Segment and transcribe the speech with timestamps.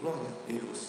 [0.00, 0.88] glória a Deus.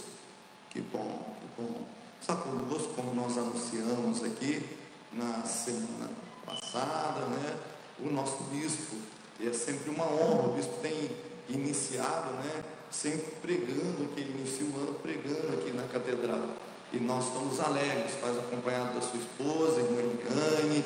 [0.70, 1.82] Que bom, que bom.
[2.20, 4.64] Está conosco, como nós anunciamos aqui
[5.12, 6.10] na semana
[6.46, 7.58] passada, né?
[8.00, 8.96] O nosso bispo.
[9.40, 11.12] E é sempre uma honra, o bispo tem
[11.50, 12.64] iniciado, né?
[12.90, 16.50] Sempre pregando, que ele inicia o ano pregando aqui na catedral.
[16.94, 20.84] E nós estamos alegres, faz acompanhado da sua esposa, irmã Eliane,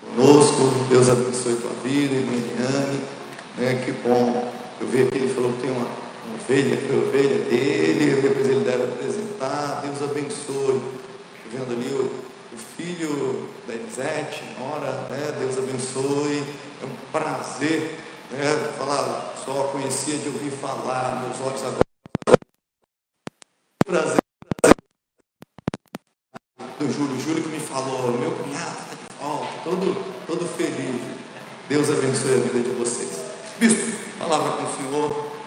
[0.00, 0.88] conosco.
[0.88, 3.00] Deus abençoe tua vida, irmã Eliane.
[3.56, 3.84] Né?
[3.84, 4.52] Que bom.
[4.80, 8.84] Eu vi aqui, ele falou que tem uma ovelha, a ovelha dele, depois ele deve
[8.84, 9.82] apresentar.
[9.82, 10.80] Deus abençoe.
[11.52, 12.04] Vendo ali o,
[12.52, 15.36] o filho da Elisete, Nora, né?
[15.38, 16.44] Deus abençoe.
[16.82, 17.98] É um prazer
[18.30, 18.72] né?
[18.78, 21.80] falar, só conhecia de ouvir falar, meus olhos agora.
[23.84, 24.20] Prazer
[26.78, 31.02] do Júlio, Júlio que me falou, meu cunhado está de volta, todo, todo feliz.
[31.68, 33.20] Deus abençoe a vida de vocês.
[33.58, 35.39] Bispo, palavra com o Senhor.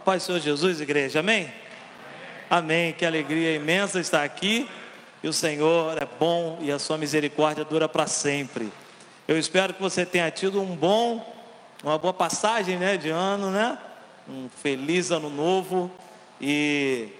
[0.00, 1.52] A paz do Senhor Jesus, igreja, amém?
[2.48, 4.66] Amém, que alegria imensa estar aqui.
[5.22, 8.72] E o Senhor é bom e a sua misericórdia dura para sempre.
[9.28, 11.22] Eu espero que você tenha tido um bom
[11.84, 13.76] uma boa passagem né, de ano, né?
[14.26, 15.90] Um feliz ano novo
[16.40, 17.10] e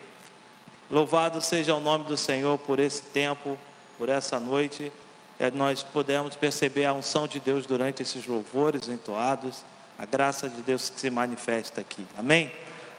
[0.91, 3.58] louvado seja o nome do Senhor por esse tempo,
[3.98, 4.91] por essa noite.
[5.39, 9.67] É, nós podemos perceber a unção de Deus durante esses louvores entoados,
[9.98, 12.06] a graça de Deus que se manifesta aqui.
[12.17, 12.51] Amém?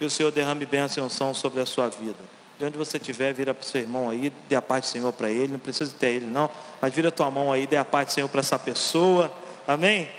[0.02, 2.18] E o Senhor derrame bênção e unção sobre a sua vida.
[2.58, 5.14] De onde você estiver, vira para o seu irmão aí, dê a paz do Senhor
[5.14, 5.54] para ele.
[5.54, 6.50] Não precisa ter ele, não,
[6.82, 9.32] mas vira a tua mão aí, dê a paz do Senhor para essa pessoa.
[9.68, 10.10] Amém?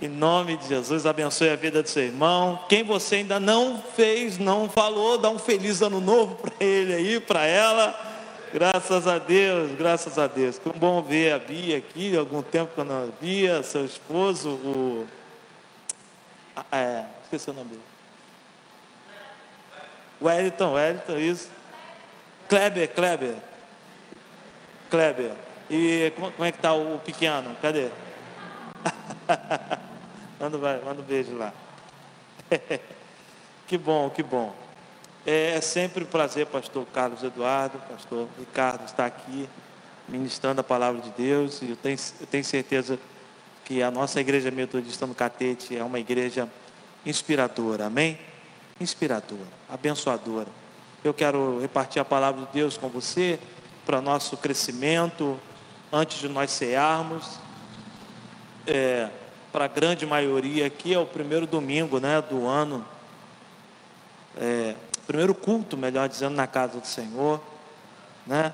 [0.00, 2.60] Em nome de Jesus, abençoe a vida do seu irmão.
[2.68, 7.20] Quem você ainda não fez, não falou, dá um feliz ano novo para ele aí,
[7.20, 7.98] para ela.
[8.52, 10.58] Graças a Deus, graças a Deus.
[10.58, 15.06] Que bom ver a Bia aqui, algum tempo que eu não via, seu esposo, o.
[16.54, 17.93] Ah, é, esqueci o nome dele.
[20.24, 21.50] Wellington, Wellington, isso.
[22.48, 23.36] Kleber, Kleber.
[24.90, 25.32] Kleber.
[25.68, 27.54] E como é que está o pequeno?
[27.60, 27.88] Cadê?
[30.40, 31.52] manda, manda um beijo lá.
[33.66, 34.54] que bom, que bom.
[35.26, 39.48] É, é sempre um prazer, pastor Carlos Eduardo, pastor Ricardo, estar aqui
[40.08, 41.60] ministrando a palavra de Deus.
[41.60, 42.98] E eu tenho, eu tenho certeza
[43.64, 46.48] que a nossa igreja metodista no Catete é uma igreja
[47.04, 48.18] inspiradora, amém?
[48.80, 50.48] Inspiradora, abençoadora.
[51.02, 53.38] Eu quero repartir a palavra de Deus com você
[53.86, 55.38] para nosso crescimento,
[55.92, 57.38] antes de nós cearmos
[58.66, 59.10] é,
[59.52, 62.84] para a grande maioria aqui é o primeiro domingo né, do ano,
[64.36, 64.74] é,
[65.06, 67.40] primeiro culto, melhor dizendo, na casa do Senhor,
[68.26, 68.52] né?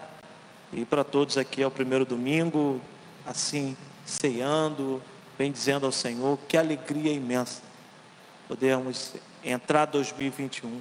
[0.73, 2.81] E para todos aqui é o primeiro domingo,
[3.27, 5.03] assim, ceando,
[5.39, 7.63] bendizendo ao Senhor, que alegria imensa
[8.47, 9.15] podermos
[9.45, 10.81] entrar 2021,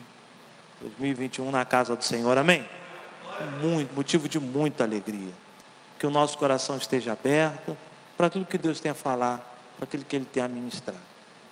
[0.81, 2.67] 2021 na casa do Senhor, amém?
[3.61, 5.33] Muito, motivo de muita alegria.
[5.97, 7.77] Que o nosso coração esteja aberto
[8.17, 9.37] para tudo que Deus tem a falar,
[9.77, 10.97] para aquilo que Ele tem a ministrar.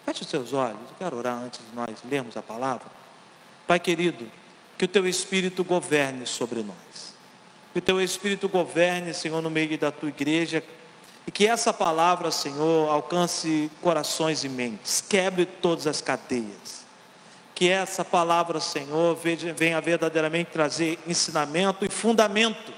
[0.06, 2.88] Feche os seus olhos, eu quero orar antes de nós lermos a palavra.
[3.66, 4.30] Pai querido,
[4.78, 7.14] que o Teu Espírito governe sobre nós.
[7.74, 10.64] Que o Teu Espírito governe, Senhor, no meio da Tua igreja.
[11.26, 16.77] E que essa palavra, Senhor, alcance corações e mentes, quebre todas as cadeias.
[17.58, 19.18] Que essa palavra, Senhor,
[19.56, 22.72] venha verdadeiramente trazer ensinamento e fundamento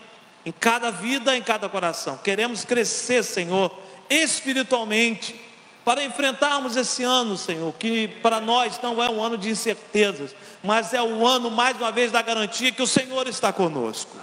[0.45, 2.17] em cada vida, em cada coração.
[2.23, 3.77] Queremos crescer, Senhor,
[4.09, 5.35] espiritualmente,
[5.83, 10.93] para enfrentarmos esse ano, Senhor, que para nós não é um ano de incertezas, mas
[10.93, 14.15] é o ano, mais uma vez, da garantia que o Senhor está conosco.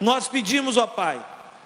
[0.00, 1.22] Nós pedimos, ó Pai,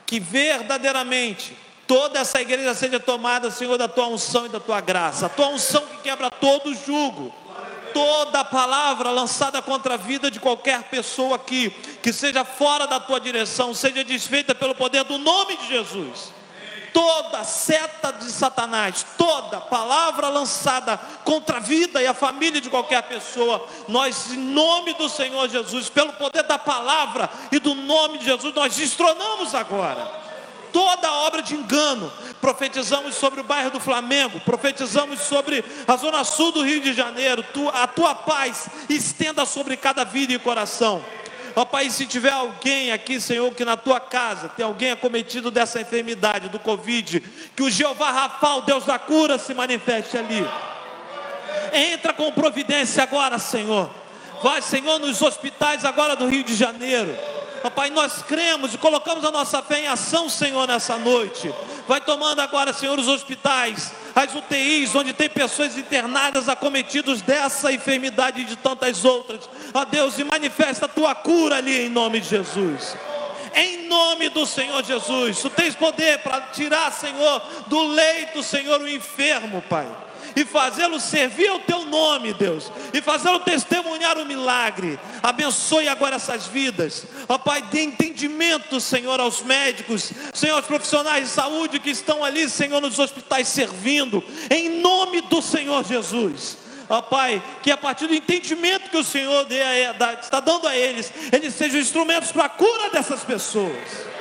[0.07, 5.27] que verdadeiramente toda essa igreja seja tomada, Senhor, da tua unção e da tua graça,
[5.27, 7.33] a tua unção que quebra todo jugo
[7.93, 11.71] toda palavra lançada contra a vida de qualquer pessoa aqui,
[12.03, 16.33] que seja fora da tua direção, seja desfeita pelo poder do nome de Jesus.
[16.93, 23.03] Toda seta de Satanás, toda palavra lançada contra a vida e a família de qualquer
[23.05, 28.27] pessoa, nós, em nome do Senhor Jesus, pelo poder da palavra e do nome de
[28.27, 30.32] Jesus, nós destronamos agora
[30.73, 32.11] toda obra de engano.
[32.41, 37.45] Profetizamos sobre o bairro do Flamengo, profetizamos sobre a zona sul do Rio de Janeiro.
[37.73, 41.05] a tua paz estenda sobre cada vida e coração.
[41.55, 45.81] Ó Pai, se tiver alguém aqui, Senhor, que na tua casa tem alguém acometido dessa
[45.81, 47.21] enfermidade, do Covid,
[47.55, 50.49] que o Jeová Rafael, Deus da cura, se manifeste ali.
[51.73, 53.91] Entra com providência agora, Senhor.
[54.43, 57.15] Vai, Senhor, nos hospitais agora do Rio de Janeiro
[57.71, 61.53] Pai, nós cremos e colocamos a nossa fé em ação, Senhor, nessa noite.
[61.87, 68.41] Vai tomando agora, Senhor, os hospitais, as UTIs, onde tem pessoas internadas, acometidos dessa enfermidade
[68.41, 69.49] e de tantas outras.
[69.73, 72.97] Ó Deus, e manifesta a tua cura ali em nome de Jesus
[73.55, 75.41] em nome do Senhor Jesus.
[75.43, 79.87] Tu tens poder para tirar, Senhor, do leito, Senhor, o enfermo, Pai
[80.35, 84.99] e fazê-lo servir ao teu nome, Deus, e fazê-lo testemunhar o milagre.
[85.23, 91.31] Abençoe agora essas vidas, ó Pai, dê entendimento, Senhor, aos médicos, Senhor, aos profissionais de
[91.31, 96.59] saúde que estão ali, Senhor, nos hospitais servindo, em nome do Senhor Jesus.
[96.89, 99.47] Ó Pai, que a partir do entendimento que o Senhor
[100.21, 104.13] está dando a eles, eles sejam instrumentos para a cura dessas pessoas.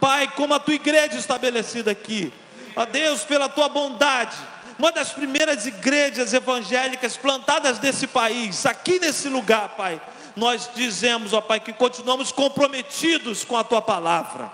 [0.00, 2.32] Pai, como a tua igreja estabelecida aqui,
[2.76, 4.36] ó Deus, pela tua bondade,
[4.78, 10.00] uma das primeiras igrejas evangélicas plantadas nesse país, aqui nesse lugar, Pai.
[10.36, 14.50] Nós dizemos, ó Pai, que continuamos comprometidos com a tua palavra.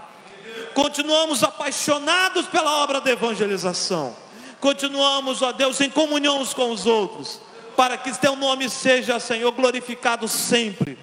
[0.72, 4.16] Continuamos apaixonados pela obra da evangelização.
[4.60, 7.38] Continuamos, ó Deus, em comunhão uns com os outros,
[7.76, 10.98] para que teu nome seja, Senhor, glorificado sempre.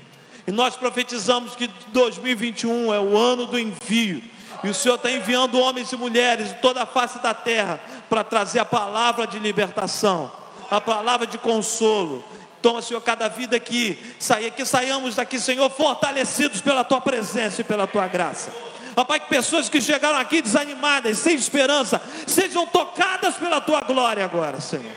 [0.48, 4.24] E nós profetizamos que 2021 é o ano do envio.
[4.64, 7.80] E o Senhor está enviando homens e mulheres de toda a face da terra
[8.10, 10.32] para trazer a palavra de libertação,
[10.70, 12.24] a palavra de consolo.
[12.62, 17.64] Toma, Senhor, cada vida aqui, saia, que saiamos daqui, Senhor, fortalecidos pela tua presença e
[17.64, 18.52] pela tua graça.
[18.96, 24.24] Ó Pai, que pessoas que chegaram aqui desanimadas, sem esperança, sejam tocadas pela tua glória
[24.24, 24.92] agora, Senhor.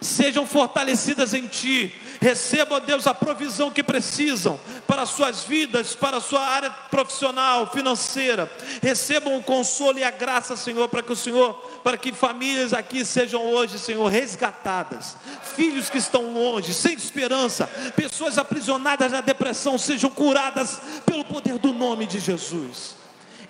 [0.00, 6.20] Sejam fortalecidas em Ti, Recebam, Deus, a provisão que precisam para suas vidas, para a
[6.20, 8.50] sua área profissional, financeira.
[8.82, 13.06] Recebam o consolo e a graça, Senhor, para que o Senhor, para que famílias aqui
[13.06, 15.16] sejam hoje, Senhor, resgatadas.
[15.56, 17.66] Filhos que estão longe, sem esperança,
[17.96, 23.00] pessoas aprisionadas na depressão, sejam curadas pelo poder do nome de Jesus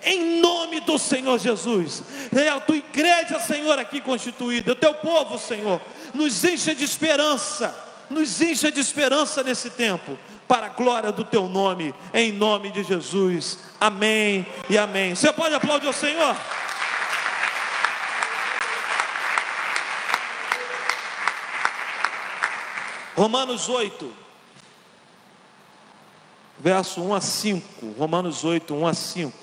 [0.03, 2.03] em nome do Senhor Jesus.
[2.35, 5.79] É a tua igreja, Senhor, aqui constituída, o teu povo, Senhor,
[6.13, 11.47] nos encha de esperança nos encha de esperança nesse tempo, para a glória do teu
[11.47, 13.59] nome, em nome de Jesus.
[13.79, 15.15] Amém e amém.
[15.15, 16.35] Você pode aplaudir o Senhor?
[23.15, 24.11] Romanos 8,
[26.59, 27.91] verso 1 a 5.
[27.97, 29.40] Romanos 8, 1 a 5.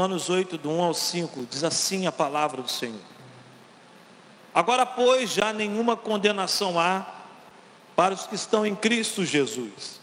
[0.00, 3.02] Romanos 8, do 1 ao 5, diz assim a palavra do Senhor.
[4.54, 7.04] Agora, pois, já nenhuma condenação há
[7.94, 10.00] para os que estão em Cristo Jesus.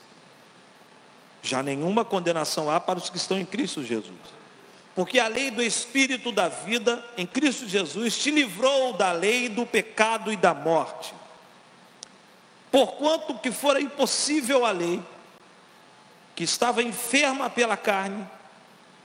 [1.42, 4.14] Já nenhuma condenação há para os que estão em Cristo Jesus.
[4.94, 9.66] Porque a lei do Espírito da vida em Cristo Jesus te livrou da lei do
[9.66, 11.12] pecado e da morte.
[12.72, 15.02] Porquanto que fora impossível a lei,
[16.36, 18.37] que estava enferma pela carne,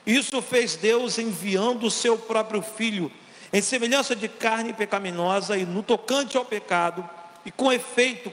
[0.06, 3.10] isso fez Deus enviando o seu próprio filho
[3.52, 7.08] em semelhança de carne pecaminosa e no tocante ao pecado,
[7.44, 8.32] e com efeito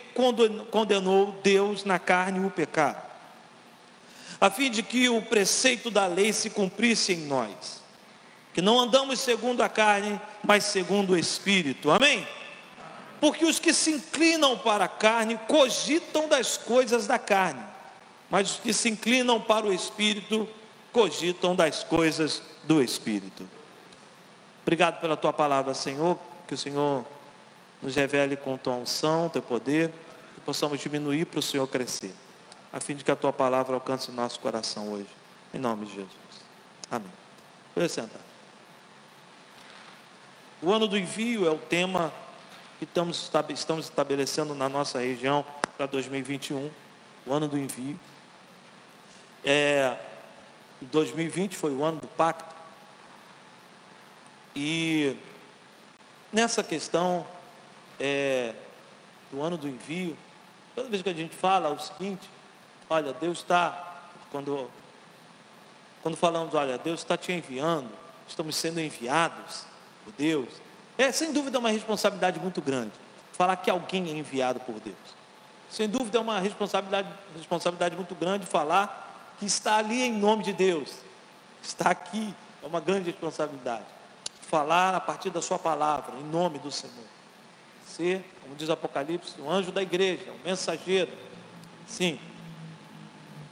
[0.72, 3.02] condenou Deus na carne o pecado,
[4.40, 7.82] a fim de que o preceito da lei se cumprisse em nós,
[8.54, 11.92] que não andamos segundo a carne, mas segundo o Espírito.
[11.92, 12.26] Amém?
[13.20, 17.62] Porque os que se inclinam para a carne cogitam das coisas da carne,
[18.30, 20.48] mas os que se inclinam para o Espírito
[20.92, 23.48] cogitam das coisas do Espírito.
[24.64, 26.18] Obrigado pela tua palavra, Senhor,
[26.48, 27.06] que o Senhor
[27.82, 29.90] nos revele com tua unção, teu poder,
[30.36, 32.14] que possamos diminuir para o Senhor crescer,
[32.72, 35.10] a fim de que a tua palavra alcance o nosso coração hoje,
[35.54, 36.12] em nome de Jesus.
[36.92, 37.12] Amém.
[37.74, 38.22] Pode sentar.
[40.62, 42.12] O ano do envio é o tema
[42.78, 45.46] que estamos, estamos estabelecendo na nossa região
[45.78, 46.70] para 2021,
[47.26, 47.98] o ano do envio.
[49.44, 49.98] É,
[50.86, 52.56] 2020 foi o ano do pacto.
[54.56, 55.16] E
[56.32, 57.26] nessa questão
[58.00, 58.54] é,
[59.32, 60.18] do ano do envio,
[60.76, 62.30] toda vez que a gente fala o seguinte,
[62.90, 64.70] olha, Deus está, quando,
[66.02, 67.90] quando falamos, olha, Deus está te enviando,
[68.28, 69.66] estamos sendo enviados
[70.04, 70.50] por Deus,
[70.98, 72.92] é sem dúvida uma responsabilidade muito grande.
[73.34, 74.98] Falar que alguém é enviado por Deus.
[75.70, 77.08] Sem dúvida é uma responsabilidade,
[77.38, 79.09] responsabilidade muito grande falar
[79.40, 80.94] que está ali em nome de Deus,
[81.64, 83.86] está aqui, é uma grande responsabilidade.
[84.42, 86.94] Falar a partir da Sua palavra, em nome do Senhor.
[87.88, 91.12] ser, como diz Apocalipse, um anjo da igreja, um mensageiro.
[91.88, 92.20] Sim.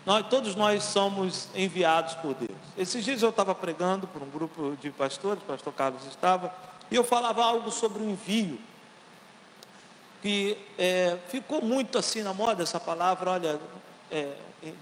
[0.06, 2.58] Nós, todos nós somos enviados por Deus.
[2.78, 6.54] Esses dias eu estava pregando por um grupo de pastores, o pastor Carlos estava,
[6.92, 8.60] e eu falava algo sobre o envio.
[10.22, 13.60] Que é, ficou muito assim na moda essa palavra, olha,
[14.12, 14.34] é,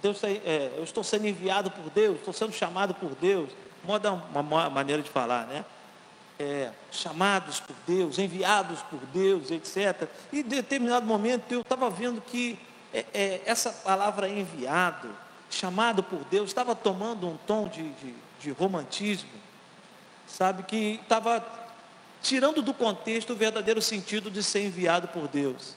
[0.02, 3.50] Deus, é, eu estou sendo enviado por Deus, estou sendo chamado por Deus.
[3.84, 5.64] Moda uma maneira de falar, né?
[6.38, 10.10] É, chamados por Deus, enviados por Deus, etc.
[10.34, 12.60] E em determinado momento eu estava vendo que
[12.94, 15.10] é, é, essa palavra enviado,
[15.50, 19.30] chamado por Deus, estava tomando um tom de, de, de romantismo,
[20.28, 20.64] sabe?
[20.64, 21.46] Que estava
[22.22, 25.76] tirando do contexto o verdadeiro sentido de ser enviado por Deus.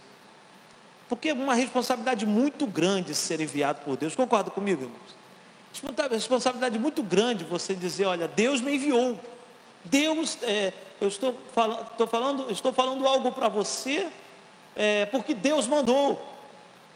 [1.09, 4.15] Porque é uma responsabilidade muito grande ser enviado por Deus.
[4.15, 5.19] Concorda comigo, irmãos?
[6.11, 9.19] Responsabilidade muito grande você dizer, olha, Deus me enviou.
[9.85, 14.09] Deus, é, eu estou falando, estou falando, estou falando algo para você,
[14.77, 16.21] é, porque Deus mandou.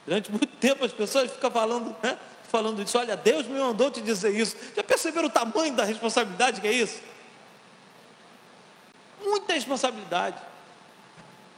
[0.04, 4.00] Durante muito tempo as pessoas ficam falando, né, falando isso, olha, Deus me mandou te
[4.00, 4.57] dizer isso.
[4.76, 7.00] Já perceberam o tamanho da responsabilidade que é isso?
[9.25, 10.37] Muita responsabilidade.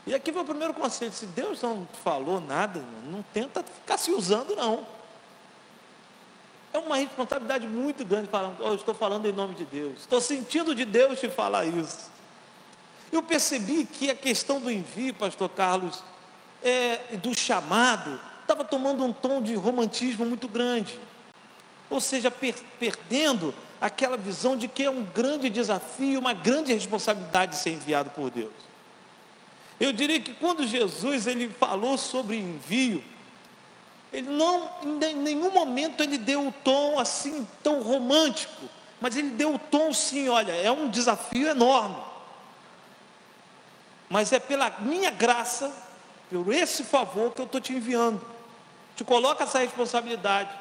[0.06, 4.10] E aqui foi o primeiro conselho: se Deus não falou nada, não tenta ficar se
[4.10, 4.86] usando, não.
[6.72, 10.74] É uma responsabilidade muito grande falando, oh, estou falando em nome de Deus, estou sentindo
[10.74, 12.10] de Deus te falar isso.
[13.12, 16.02] Eu percebi que a questão do envio, pastor Carlos,
[16.60, 20.98] é, do chamado, estava tomando um tom de romantismo muito grande.
[21.88, 27.54] Ou seja, per, perdendo aquela visão de que é um grande desafio, uma grande responsabilidade
[27.54, 28.73] ser enviado por Deus.
[29.84, 33.04] Eu diria que quando Jesus ele falou sobre envio,
[34.10, 38.66] ele não, em nenhum momento ele deu o tom assim tão romântico,
[38.98, 42.02] mas ele deu o tom sim, olha, é um desafio enorme.
[44.08, 45.70] Mas é pela minha graça,
[46.30, 48.24] por esse favor que eu estou te enviando.
[48.96, 50.58] Te coloca essa responsabilidade.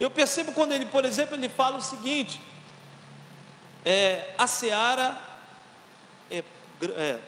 [0.00, 2.40] Eu percebo quando ele, por exemplo, ele fala o seguinte:
[3.84, 5.16] é, a seara
[6.28, 6.42] é,
[6.96, 7.20] é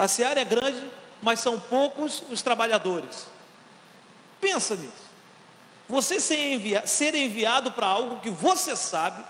[0.00, 0.82] a seara é grande,
[1.20, 3.26] mas são poucos os trabalhadores.
[4.40, 5.10] Pensa nisso.
[5.86, 9.22] Você ser, envia, ser enviado para algo que você sabe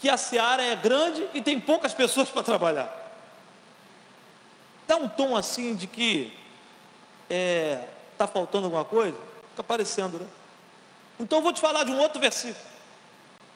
[0.00, 2.90] que a seara é grande e tem poucas pessoas para trabalhar.
[4.88, 6.32] Dá um tom assim de que
[7.24, 9.18] está é, tá faltando alguma coisa?
[9.50, 10.26] Fica aparecendo, né?
[11.18, 12.64] Então eu vou te falar de um outro versículo.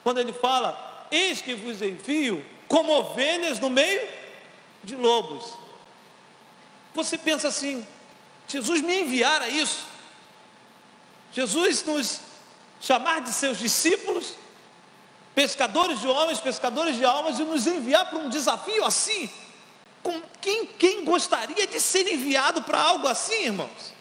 [0.03, 4.24] Quando ele fala, eis que vos envio como ovelhas no meio
[4.85, 5.53] de lobos.
[6.93, 7.85] Você pensa assim:
[8.47, 9.85] Jesus me enviara isso.
[11.33, 12.21] Jesus nos
[12.79, 14.35] chamar de seus discípulos,
[15.33, 19.29] pescadores de homens, pescadores de almas, e nos enviar para um desafio assim.
[20.01, 23.93] Com quem, quem gostaria de ser enviado para algo assim, irmãos?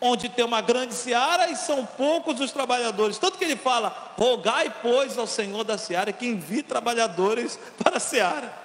[0.00, 3.18] Onde tem uma grande seara e são poucos os trabalhadores.
[3.18, 8.00] Tanto que ele fala: rogai, pois, ao Senhor da seara que envie trabalhadores para a
[8.00, 8.61] seara.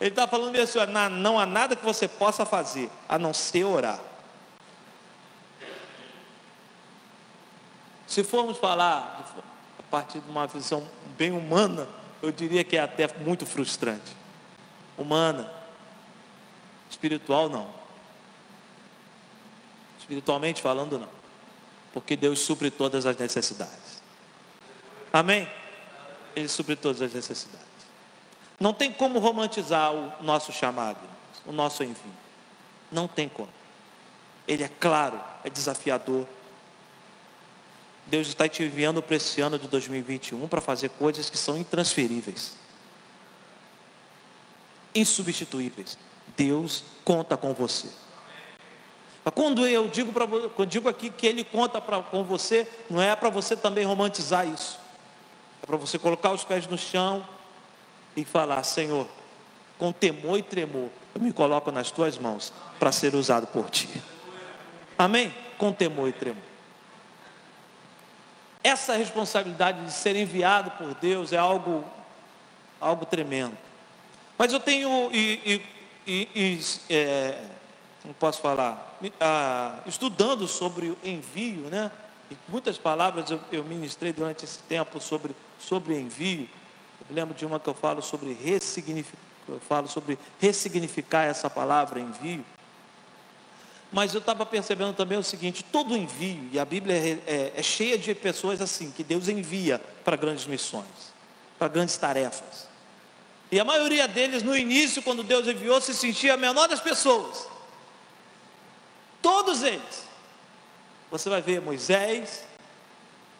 [0.00, 0.78] Ele está falando assim:
[1.20, 4.00] não há nada que você possa fazer a não ser orar.
[8.06, 9.34] Se formos falar
[9.78, 11.86] a partir de uma visão bem humana,
[12.22, 14.16] eu diria que é até muito frustrante.
[14.96, 15.52] Humana,
[16.90, 17.68] espiritual não.
[19.98, 21.08] Espiritualmente falando, não.
[21.92, 24.02] Porque Deus supre todas as necessidades.
[25.12, 25.46] Amém?
[26.34, 27.67] Ele supre todas as necessidades.
[28.58, 30.98] Não tem como romantizar o nosso chamado,
[31.46, 32.12] o nosso envio.
[32.90, 33.48] Não tem como.
[34.46, 36.26] Ele é claro, é desafiador.
[38.06, 42.56] Deus está te enviando para esse ano de 2021 para fazer coisas que são intransferíveis,
[44.94, 45.98] insubstituíveis.
[46.36, 47.88] Deus conta com você.
[49.34, 53.14] Quando eu digo, pra, quando digo aqui que Ele conta pra, com você, não é
[53.14, 54.78] para você também romantizar isso.
[55.62, 57.26] É para você colocar os pés no chão,
[58.20, 59.06] e falar: Senhor,
[59.78, 63.88] com temor e tremor, eu me coloco nas tuas mãos para ser usado por ti.
[64.96, 65.32] Amém?
[65.56, 66.42] Com temor e tremor.
[68.62, 71.84] Essa responsabilidade de ser enviado por Deus é algo,
[72.80, 73.56] algo tremendo.
[74.36, 75.62] Mas eu tenho, e,
[76.06, 76.60] e, e
[76.90, 77.40] é,
[78.04, 81.90] não posso falar, ah, estudando sobre o envio, né?
[82.30, 86.48] E muitas palavras eu, eu ministrei durante esse tempo sobre, sobre envio.
[87.08, 92.00] Eu lembro de uma que eu falo sobre ressignificar, eu falo sobre ressignificar essa palavra
[92.00, 92.44] envio.
[93.90, 97.62] Mas eu estava percebendo também o seguinte: todo envio, e a Bíblia é, é, é
[97.62, 101.14] cheia de pessoas assim, que Deus envia para grandes missões,
[101.58, 102.68] para grandes tarefas.
[103.50, 107.48] E a maioria deles, no início, quando Deus enviou, se sentia a menor das pessoas.
[109.22, 110.06] Todos eles.
[111.10, 112.44] Você vai ver Moisés,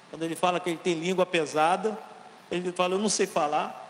[0.08, 1.98] quando ele fala que ele tem língua pesada,
[2.50, 3.86] ele fala, eu não sei falar.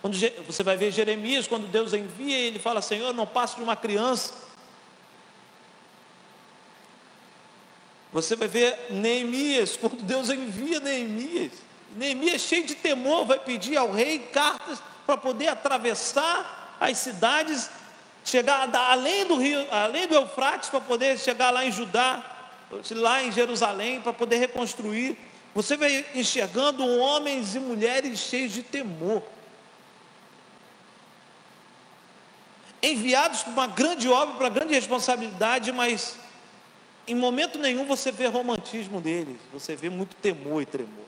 [0.00, 0.16] Quando
[0.46, 4.32] você vai ver Jeremias, quando Deus envia, ele fala, Senhor, não passo de uma criança.
[8.12, 11.52] Você vai ver Neemias, quando Deus envia Neemias.
[11.96, 17.70] Neemias, cheio de temor, vai pedir ao rei cartas para poder atravessar as cidades,
[18.24, 22.22] chegar além do rio, além do Eufrates, para poder chegar lá em Judá,
[22.90, 25.18] lá em Jerusalém, para poder reconstruir.
[25.54, 29.22] Você vai enxergando homens e mulheres cheios de temor.
[32.82, 36.16] Enviados para uma grande obra, para grande responsabilidade, mas
[37.08, 41.06] em momento nenhum você vê romantismo deles, você vê muito temor e tremor.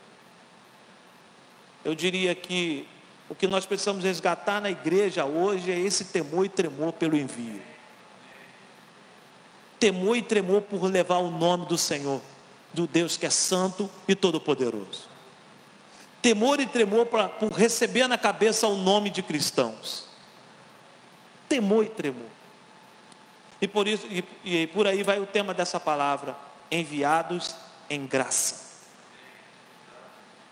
[1.85, 2.89] Eu diria que
[3.29, 7.63] o que nós precisamos resgatar na igreja hoje é esse temor e tremor pelo envio.
[9.79, 12.21] Temor e tremor por levar o nome do Senhor,
[12.73, 15.09] do Deus que é santo e todo-poderoso.
[16.23, 20.07] Temor e tremor pra, por receber na cabeça o nome de cristãos.
[21.49, 22.29] Temor e tremor.
[23.61, 26.37] E por isso, e, e por aí vai o tema dessa palavra:
[26.71, 27.55] enviados
[27.89, 28.69] em graça.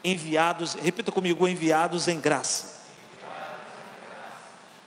[0.02, 2.78] Enviados, repita comigo, enviados em graça.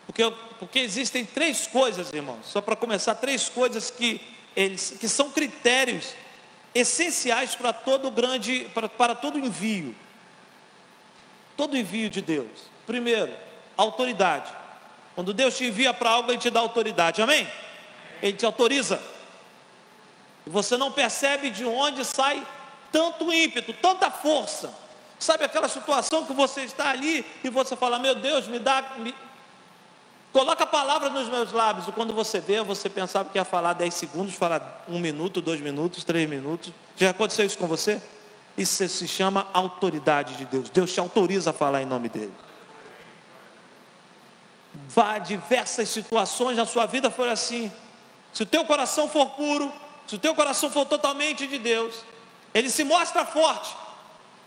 [0.05, 4.19] Porque, porque existem três coisas, irmãos, só para começar, três coisas que,
[4.55, 6.13] eles, que são critérios
[6.73, 9.95] essenciais para todo grande, para, para todo envio.
[11.57, 12.49] Todo envio de Deus.
[12.85, 13.33] Primeiro,
[13.77, 14.51] autoridade.
[15.15, 17.47] Quando Deus te envia para algo, Ele te dá autoridade, amém?
[18.21, 19.01] Ele te autoriza.
[20.45, 22.45] E você não percebe de onde sai
[22.91, 24.73] tanto ímpeto, tanta força.
[25.19, 28.81] Sabe aquela situação que você está ali e você fala: Meu Deus, me dá.
[28.97, 29.13] Me...
[30.31, 31.87] Coloca a palavra nos meus lábios.
[31.93, 36.03] Quando você vê, você pensava que ia falar 10 segundos, falar um minuto, dois minutos,
[36.05, 36.71] três minutos.
[36.95, 38.01] Já aconteceu isso com você?
[38.57, 40.69] Isso se chama autoridade de Deus.
[40.69, 42.33] Deus te autoriza a falar em nome dele.
[44.87, 47.71] Vá diversas situações na sua vida foram assim.
[48.31, 49.71] Se o teu coração for puro,
[50.07, 52.05] se o teu coração for totalmente de Deus,
[52.53, 53.75] ele se mostra forte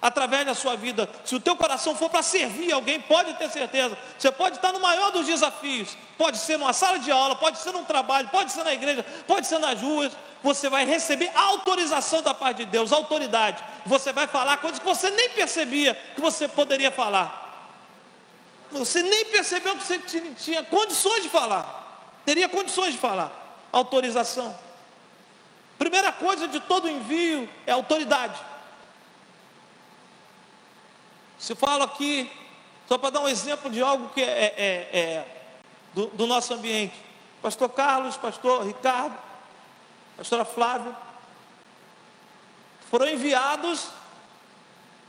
[0.04, 1.08] através da sua vida.
[1.24, 3.96] Se o teu coração for para servir alguém, pode ter certeza.
[4.18, 5.96] Você pode estar no maior dos desafios.
[6.18, 9.46] Pode ser numa sala de aula, pode ser num trabalho, pode ser na igreja, pode
[9.46, 10.12] ser nas ruas.
[10.42, 13.64] Você vai receber autorização da parte de Deus, autoridade.
[13.86, 17.40] Você vai falar coisas que você nem percebia que você poderia falar.
[18.72, 19.98] Você nem percebeu que você
[20.36, 22.20] tinha condições de falar.
[22.26, 23.32] Teria condições de falar
[23.72, 24.54] autorização.
[25.78, 28.38] Primeira coisa de todo envio é autoridade.
[31.38, 32.30] Se falo aqui,
[32.88, 35.26] só para dar um exemplo de algo que é, é, é, é
[35.92, 36.94] do, do, nosso ambiente.
[37.40, 39.16] Pastor Carlos, pastor Ricardo,
[40.16, 40.94] pastora Flávia,
[42.90, 43.88] foram enviados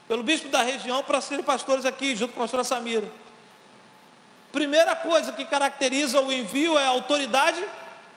[0.08, 3.10] pelo bispo da região para serem pastores aqui, junto com a pastora Samira.
[4.52, 7.64] Primeira coisa que caracteriza o envio é a autoridade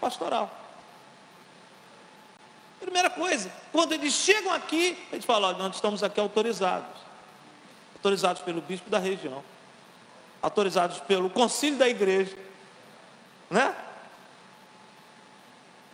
[0.00, 0.50] pastoral.
[2.80, 7.07] Primeira coisa, quando eles chegam aqui, eles falam, olha, nós estamos aqui autorizados.
[7.98, 9.42] Autorizados pelo bispo da região.
[10.40, 12.36] Autorizados pelo concílio da igreja.
[13.50, 13.74] Né?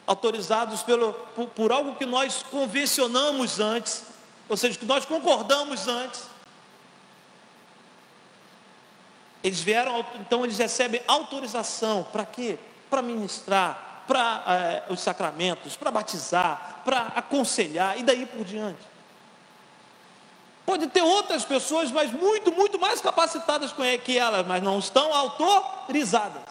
[0.07, 4.05] Autorizados pelo, por, por algo que nós convencionamos antes.
[4.49, 6.25] Ou seja, que nós concordamos antes.
[9.43, 12.03] Eles vieram, então eles recebem autorização.
[12.03, 12.59] Para quê?
[12.89, 18.94] Para ministrar, para é, os sacramentos, para batizar, para aconselhar e daí por diante.
[20.65, 26.43] Pode ter outras pessoas, mas muito, muito mais capacitadas que elas, mas não estão autorizadas.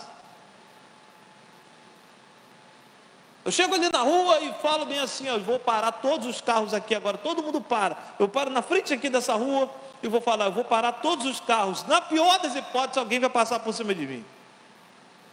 [3.46, 6.40] Eu chego ali na rua e falo bem assim, ó, eu vou parar todos os
[6.40, 7.98] carros aqui agora, todo mundo para.
[8.18, 9.70] Eu paro na frente aqui dessa rua
[10.02, 11.84] e vou falar, eu vou parar todos os carros.
[11.86, 14.26] Na pior das hipóteses, alguém vai passar por cima de mim.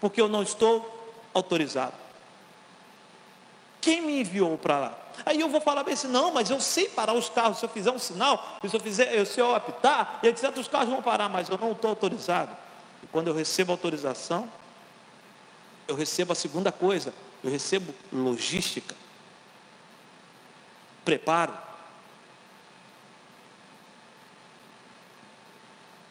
[0.01, 1.93] Porque eu não estou autorizado.
[3.81, 5.00] Quem me enviou para lá?
[5.25, 7.69] Aí eu vou falar bem assim, não, mas eu sei parar os carros, se eu
[7.69, 11.29] fizer um sinal, se eu fizer, se eu apitar, e etc, os carros vão parar,
[11.29, 12.57] mas eu não estou autorizado.
[13.03, 14.51] E quando eu recebo autorização,
[15.87, 18.95] eu recebo a segunda coisa, eu recebo logística,
[21.05, 21.53] preparo.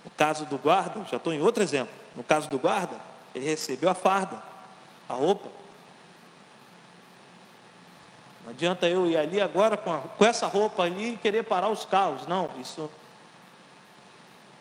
[0.04, 1.94] No caso do guarda, já estou em outro exemplo.
[2.16, 3.00] No caso do guarda,
[3.34, 4.42] ele recebeu a farda,
[5.08, 5.59] a roupa.
[8.50, 11.70] Não adianta eu ir ali agora com, a, com essa roupa ali e querer parar
[11.70, 12.26] os carros.
[12.26, 12.90] Não, isso.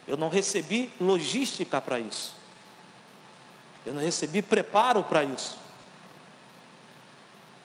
[0.07, 2.37] Eu não recebi logística para isso.
[3.87, 5.57] Eu não recebi preparo para isso.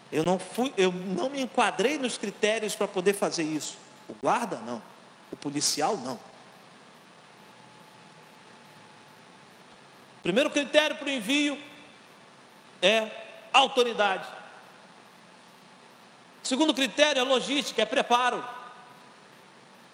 [0.09, 3.77] Eu não fui, eu não me enquadrei nos critérios para poder fazer isso.
[4.07, 4.81] O guarda não,
[5.29, 6.17] o policial não.
[10.21, 11.59] Primeiro critério para o envio
[12.81, 13.11] é
[13.51, 14.42] autoridade.
[16.43, 18.43] Segundo critério é logística, é preparo.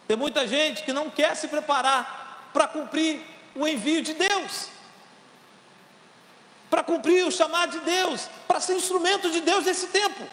[0.08, 3.24] Tem muita gente que não quer se preparar para cumprir
[3.56, 4.70] o envio de Deus,
[6.70, 10.28] para cumprir o chamado de Deus, para ser instrumento de Deus nesse tempo.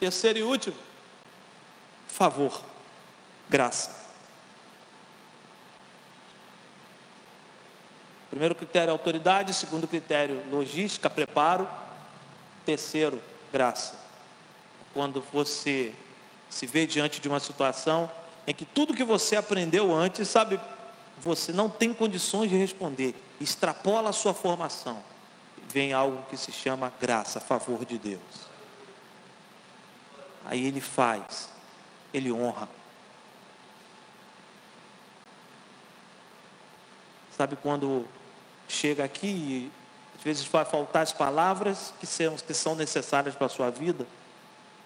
[0.00, 0.76] Terceiro e último,
[2.08, 2.60] favor,
[3.48, 4.06] graça.
[8.28, 9.54] Primeiro critério, autoridade.
[9.54, 11.66] Segundo critério, logística, preparo.
[12.66, 13.98] Terceiro, graça.
[14.92, 15.94] Quando você
[16.48, 18.10] se vê diante de uma situação
[18.46, 20.60] em que tudo que você aprendeu antes, sabe,
[21.18, 25.02] você não tem condições de responder, extrapola a sua formação.
[25.68, 28.20] Vem algo que se chama graça, favor de Deus.
[30.44, 31.50] Aí ele faz,
[32.14, 32.68] ele honra.
[37.36, 38.06] Sabe quando
[38.68, 39.72] chega aqui e
[40.26, 44.04] vezes vai faltar as palavras que são, que são necessárias para a sua vida,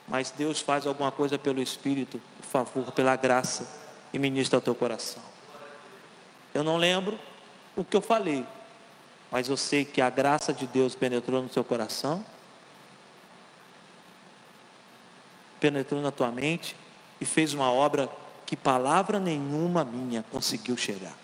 [0.07, 3.67] mas Deus faz alguma coisa pelo Espírito, por favor, pela graça,
[4.13, 5.23] e ministra ao teu coração.
[6.53, 7.19] Eu não lembro
[7.75, 8.45] o que eu falei,
[9.31, 12.23] mas eu sei que a graça de Deus penetrou no seu coração,
[15.59, 16.77] penetrou na tua mente
[17.19, 18.11] e fez uma obra
[18.45, 21.17] que palavra nenhuma minha conseguiu chegar.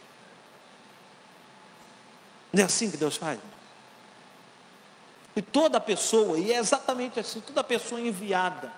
[2.51, 3.39] Não é assim que Deus faz?
[5.37, 8.73] E toda pessoa, e é exatamente assim, toda pessoa enviada,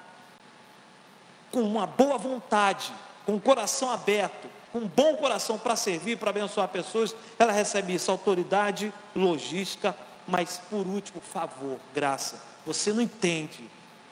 [1.52, 2.92] com uma boa vontade,
[3.24, 7.94] com o coração aberto, com um bom coração para servir, para abençoar pessoas, ela recebe
[7.94, 12.42] isso, autoridade, logística, mas por último, favor, graça.
[12.66, 13.70] Você não entende,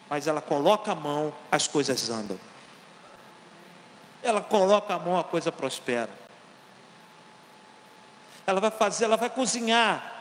[0.09, 2.39] mas ela coloca a mão, as coisas andam.
[4.23, 6.11] Ela coloca a mão, a coisa prospera.
[8.47, 10.16] Ela vai fazer, ela vai cozinhar,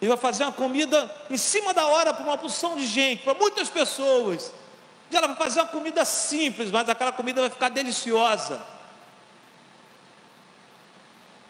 [0.00, 3.34] e vai fazer uma comida em cima da hora para uma porção de gente, para
[3.34, 4.52] muitas pessoas.
[5.10, 8.60] E ela vai fazer uma comida simples, mas aquela comida vai ficar deliciosa.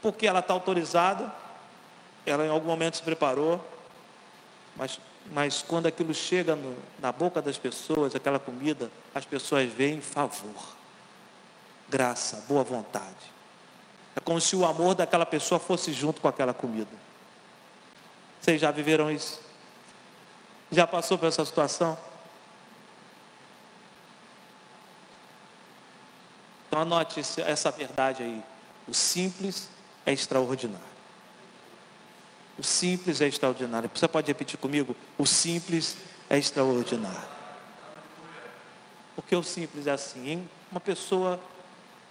[0.01, 1.33] Porque ela está autorizada,
[2.25, 3.65] ela em algum momento se preparou,
[4.77, 5.01] mas,
[5.33, 10.77] mas quando aquilo chega no, na boca das pessoas, aquela comida, as pessoas veem favor,
[11.89, 13.35] graça, boa vontade.
[14.15, 17.06] É como se o amor daquela pessoa fosse junto com aquela comida.
[18.47, 19.41] Vocês já viveram isso?
[20.71, 21.99] Já passou por essa situação?
[26.69, 28.41] Então anote essa verdade aí.
[28.87, 29.69] O simples
[30.07, 30.87] é extraordinário.
[32.57, 33.91] O simples é extraordinário.
[33.93, 34.95] Você pode repetir comigo?
[35.19, 35.97] O simples
[36.31, 37.29] é extraordinário.
[39.17, 40.51] Porque o simples é assim, hein?
[40.71, 41.41] Uma pessoa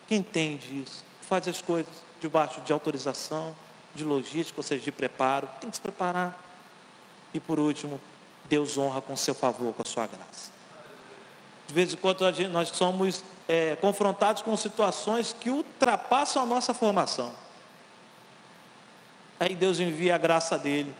[0.05, 3.55] que entende isso, faz as coisas debaixo de autorização,
[3.95, 6.37] de logística, ou seja, de preparo, tem que se preparar.
[7.33, 7.99] E por último,
[8.47, 10.51] Deus honra com seu favor, com a sua graça.
[11.67, 17.33] De vez em quando nós somos é, confrontados com situações que ultrapassam a nossa formação.
[19.39, 20.93] Aí Deus envia a graça dele.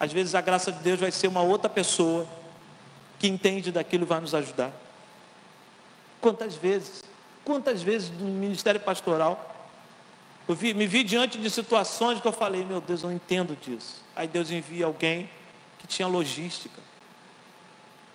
[0.00, 2.26] Às vezes a graça de Deus vai ser uma outra pessoa
[3.18, 4.72] que entende daquilo e vai nos ajudar.
[6.20, 7.04] Quantas vezes,
[7.44, 9.51] quantas vezes no ministério pastoral
[10.48, 13.56] eu vi, me vi diante de situações que eu falei, meu Deus, eu não entendo
[13.56, 14.02] disso.
[14.14, 15.30] Aí Deus envia alguém
[15.78, 16.80] que tinha logística,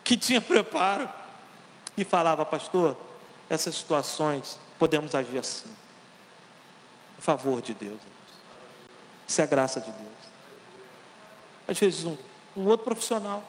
[0.04, 1.10] que tinha preparo,
[1.98, 2.96] e falava, pastor,
[3.50, 5.70] essas situações podemos agir assim.
[7.16, 8.00] Por favor de Deus.
[9.28, 10.18] Isso é a graça de Deus.
[11.68, 12.16] Às vezes um,
[12.56, 13.44] um outro profissional.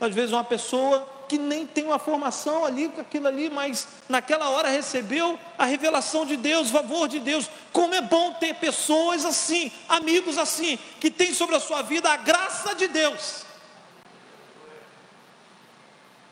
[0.00, 4.50] Às vezes uma pessoa que nem tem uma formação ali com aquilo ali, mas naquela
[4.50, 7.48] hora recebeu a revelação de Deus, o favor de Deus.
[7.72, 12.18] Como é bom ter pessoas assim, amigos assim, que tem sobre a sua vida a
[12.18, 13.46] graça de Deus.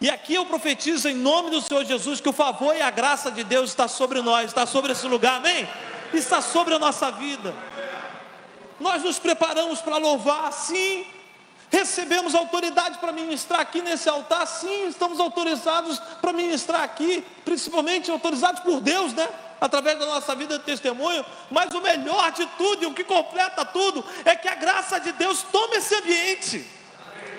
[0.02, 3.30] E aqui eu profetizo em nome do Senhor Jesus que o favor e a graça
[3.30, 5.66] de Deus está sobre nós, está sobre esse lugar, amém?
[6.12, 7.54] Está sobre a nossa vida.
[8.78, 11.06] Nós nos preparamos para louvar, sim,
[11.70, 14.44] Recebemos autoridade para ministrar aqui nesse altar?
[14.46, 19.28] Sim, estamos autorizados para ministrar aqui, principalmente autorizados por Deus, né?
[19.60, 21.24] Através da nossa vida de testemunho.
[21.48, 25.12] Mas o melhor de tudo e o que completa tudo é que a graça de
[25.12, 26.66] Deus toma esse ambiente.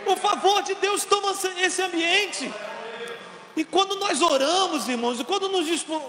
[0.06, 2.54] O favor de Deus toma esse ambiente.
[3.56, 5.50] E quando nós oramos, irmãos, e quando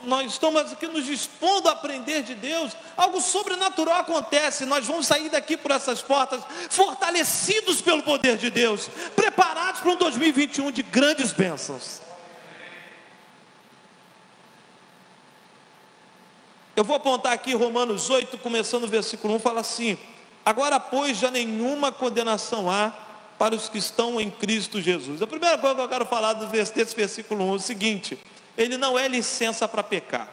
[0.04, 4.64] nós estamos aqui nos dispondo a aprender de Deus, algo sobrenatural acontece.
[4.64, 9.96] Nós vamos sair daqui por essas portas fortalecidos pelo poder de Deus, preparados para um
[9.96, 12.00] 2021 de grandes bênçãos.
[16.76, 19.98] Eu vou apontar aqui Romanos 8, começando o versículo 1, fala assim:
[20.44, 22.92] Agora, pois, já nenhuma condenação há
[23.42, 25.20] para os que estão em Cristo Jesus.
[25.20, 28.16] A primeira coisa que eu quero falar desse versículo 1 é o seguinte:
[28.56, 30.28] ele não é licença para pecar.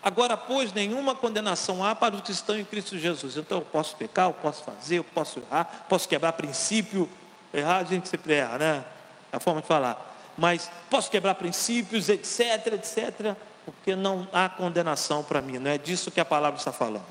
[0.00, 3.36] Agora, pois, nenhuma condenação há para os que estão em Cristo Jesus.
[3.36, 7.08] Então, eu posso pecar, eu posso fazer, eu posso errar, posso quebrar princípio.
[7.52, 8.84] Errar, a gente sempre erra, né?
[9.32, 10.14] É a forma de falar.
[10.38, 15.58] Mas posso quebrar princípios, etc, etc, porque não há condenação para mim.
[15.58, 17.04] Não é disso que a palavra está falando.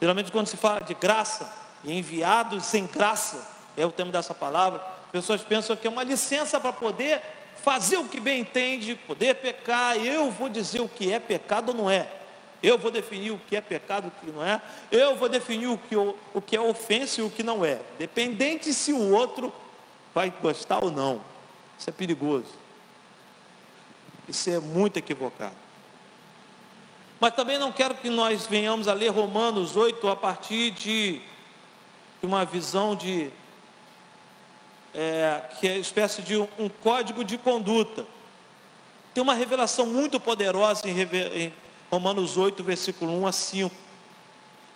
[0.00, 4.80] Geralmente, quando se fala de graça, enviados em graça, é o termo dessa palavra.
[5.12, 7.20] Pessoas pensam que é uma licença para poder
[7.62, 9.96] fazer o que bem entende, poder pecar.
[9.96, 12.08] Eu vou dizer o que é pecado ou não é.
[12.62, 14.60] Eu vou definir o que é pecado o que não é.
[14.90, 17.80] Eu vou definir o que, o que é ofensa e o que não é.
[17.98, 19.52] Dependente se o outro
[20.14, 21.22] vai gostar ou não.
[21.78, 22.52] Isso é perigoso.
[24.28, 25.54] Isso é muito equivocado.
[27.18, 31.20] Mas também não quero que nós venhamos a ler Romanos 8 a partir de
[32.26, 33.30] uma visão de
[34.94, 38.04] é, que é espécie de um, um, código de conduta.
[39.14, 41.52] Tem uma revelação muito poderosa em, em
[41.90, 43.74] Romanos 8, versículo 1 a 5.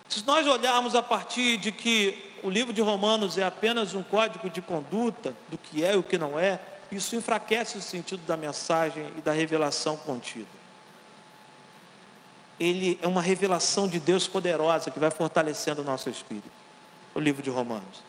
[0.09, 4.49] Se nós olharmos a partir de que o livro de Romanos é apenas um código
[4.49, 6.59] de conduta do que é e o que não é,
[6.91, 10.47] isso enfraquece o sentido da mensagem e da revelação contida.
[12.59, 16.54] Ele é uma revelação de Deus poderosa que vai fortalecendo o nosso espírito
[17.15, 18.03] o livro de Romanos.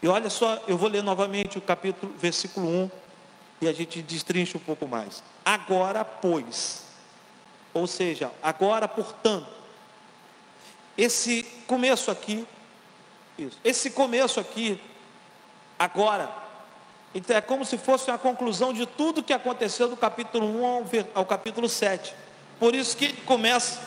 [0.00, 2.90] E olha só, eu vou ler novamente o capítulo, versículo 1,
[3.62, 5.22] e a gente destrincha um pouco mais.
[5.44, 6.84] Agora, pois,
[7.72, 9.48] ou seja, agora, portanto,
[10.96, 12.46] esse começo aqui,
[13.36, 14.80] isso, esse começo aqui,
[15.78, 16.30] agora,
[17.14, 20.84] então é como se fosse a conclusão de tudo que aconteceu do capítulo 1 ao,
[21.14, 22.14] ao capítulo 7.
[22.60, 23.80] Por isso que ele começa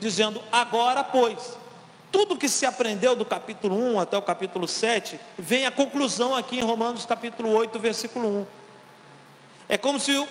[0.00, 1.61] dizendo, agora, pois
[2.12, 6.58] tudo que se aprendeu do capítulo 1 até o capítulo 7, vem a conclusão aqui
[6.58, 8.46] em Romanos capítulo 8, versículo 1.
[9.70, 10.28] É como se o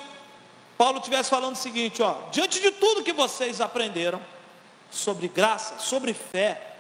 [0.78, 4.22] Paulo estivesse falando o seguinte, ó, diante de tudo que vocês aprenderam
[4.92, 6.76] sobre graça, sobre fé,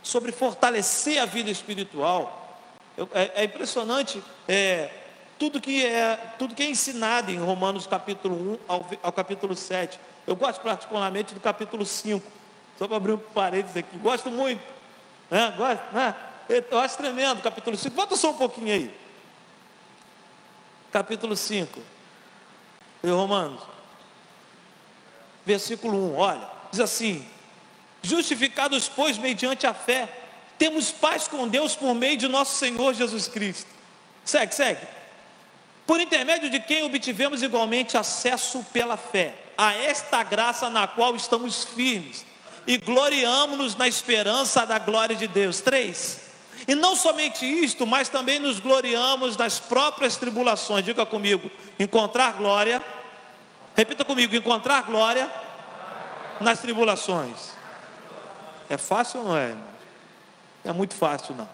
[0.00, 2.60] sobre fortalecer a vida espiritual,
[3.12, 4.90] é, é, impressionante é,
[5.38, 9.98] tudo, que é, tudo que é ensinado em Romanos capítulo 1 ao, ao capítulo 7.
[10.24, 12.39] Eu gosto particularmente do capítulo 5
[12.80, 13.98] só para abrir um parênteses aqui.
[13.98, 14.62] Gosto muito.
[15.30, 15.54] Né?
[15.54, 16.16] Gosto, né?
[16.48, 17.94] Eu acho tremendo, capítulo 5.
[17.94, 18.94] Bota só um pouquinho aí.
[20.90, 21.78] Capítulo 5.
[23.04, 23.60] De Romanos.
[25.44, 26.16] Versículo 1.
[26.16, 27.28] Olha, diz assim:
[28.02, 30.08] Justificados, pois, mediante a fé,
[30.56, 33.70] temos paz com Deus por meio de nosso Senhor Jesus Cristo.
[34.24, 34.86] Segue, segue.
[35.86, 41.62] Por intermédio de quem obtivemos igualmente acesso pela fé a esta graça na qual estamos
[41.62, 42.29] firmes
[42.66, 45.60] e gloriamo-nos na esperança da glória de Deus.
[45.60, 46.20] Três.
[46.68, 50.84] E não somente isto, mas também nos gloriamos nas próprias tribulações.
[50.84, 52.82] Diga comigo: encontrar glória.
[53.76, 55.30] Repita comigo: encontrar glória
[56.40, 57.52] nas tribulações.
[58.68, 59.54] É fácil ou não é?
[60.64, 61.48] É muito fácil, não.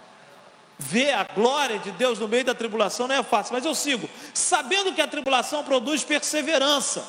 [0.79, 4.11] Ver a glória de Deus no meio da tribulação não é fácil, mas eu sigo,
[4.35, 7.03] sabendo que a tribulação produz perseverança,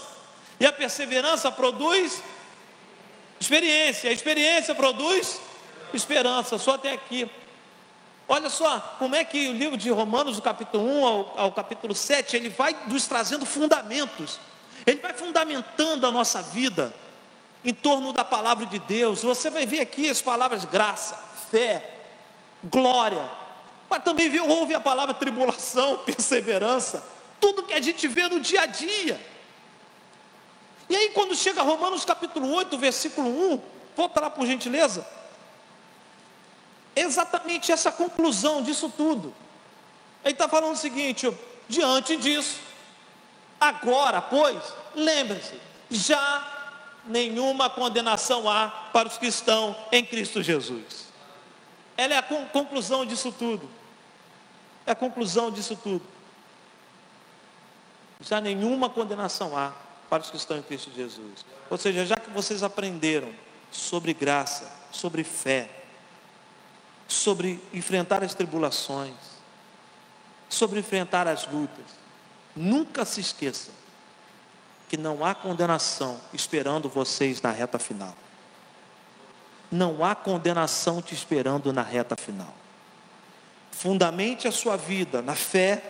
[0.58, 2.24] e a perseverança produz
[3.40, 4.10] Experiência.
[4.10, 5.40] A experiência produz
[5.94, 6.58] esperança.
[6.58, 7.30] Só até aqui.
[8.28, 11.96] Olha só como é que o livro de Romanos, do capítulo 1 ao, ao capítulo
[11.96, 14.40] 7, ele vai nos trazendo fundamentos.
[14.86, 16.94] Ele vai fundamentando a nossa vida
[17.64, 19.24] em torno da palavra de Deus.
[19.24, 21.18] Você vai ver aqui as palavras graça,
[21.50, 21.90] fé,
[22.64, 23.30] glória.
[23.90, 27.04] Mas também ouve a palavra tribulação, perseverança.
[27.40, 29.20] Tudo que a gente vê no dia a dia.
[30.90, 33.62] E aí, quando chega Romanos capítulo 8, versículo 1,
[33.96, 35.06] volta lá por gentileza.
[36.96, 39.34] Exatamente essa conclusão disso tudo.
[40.24, 41.32] Ele está falando o seguinte:
[41.68, 42.60] diante disso,
[43.60, 44.62] agora, pois,
[44.96, 45.60] lembre-se,
[45.92, 46.56] já
[47.06, 51.08] nenhuma condenação há para os que estão em Cristo Jesus.
[51.96, 53.70] Ela é a conclusão disso tudo.
[54.86, 56.06] É a conclusão disso tudo.
[58.22, 59.74] Já nenhuma condenação há
[60.10, 61.46] para os que estão em Cristo Jesus.
[61.70, 63.34] Ou seja, já que vocês aprenderam
[63.72, 65.70] sobre graça, sobre fé,
[67.08, 69.16] sobre enfrentar as tribulações,
[70.50, 71.86] sobre enfrentar as lutas,
[72.56, 73.72] nunca se esqueça
[74.90, 78.16] que não há condenação esperando vocês na reta final.
[79.70, 82.54] Não há condenação te esperando na reta final.
[83.72, 85.84] Fundamente a sua vida na fé,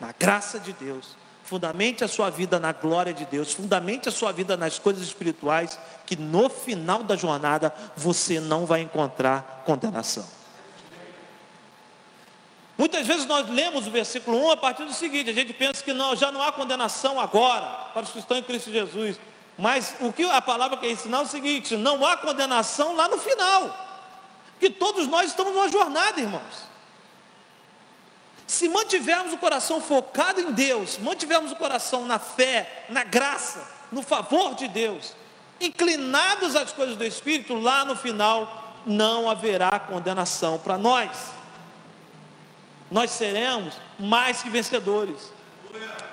[0.00, 1.16] na graça de Deus.
[1.44, 3.52] Fundamente a sua vida na glória de Deus.
[3.52, 8.80] Fundamente a sua vida nas coisas espirituais, que no final da jornada você não vai
[8.80, 10.26] encontrar condenação.
[12.76, 15.92] Muitas vezes nós lemos o versículo 1 a partir do seguinte: a gente pensa que
[15.92, 19.20] não, já não há condenação agora para os que estão em Cristo Jesus.
[19.58, 23.18] Mas o que a palavra quer ensinar é o seguinte: não há condenação lá no
[23.18, 23.88] final.
[24.58, 26.71] Que todos nós estamos numa jornada, irmãos.
[28.52, 34.02] Se mantivermos o coração focado em Deus, mantivermos o coração na fé, na graça, no
[34.02, 35.14] favor de Deus,
[35.60, 41.10] inclinados às coisas do Espírito, lá no final não haverá condenação para nós
[42.92, 45.32] nós seremos mais que vencedores.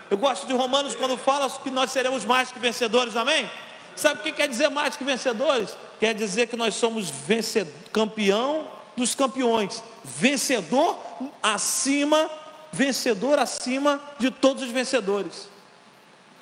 [0.09, 3.51] Eu gosto de Romanos quando fala que nós seremos mais que vencedores, amém?
[3.97, 5.75] Sabe o que quer dizer mais que vencedores?
[5.99, 8.65] Quer dizer que nós somos vencedor, campeão
[8.99, 10.97] dos campeões, vencedor
[11.41, 12.29] acima,
[12.71, 15.49] vencedor acima de todos os vencedores.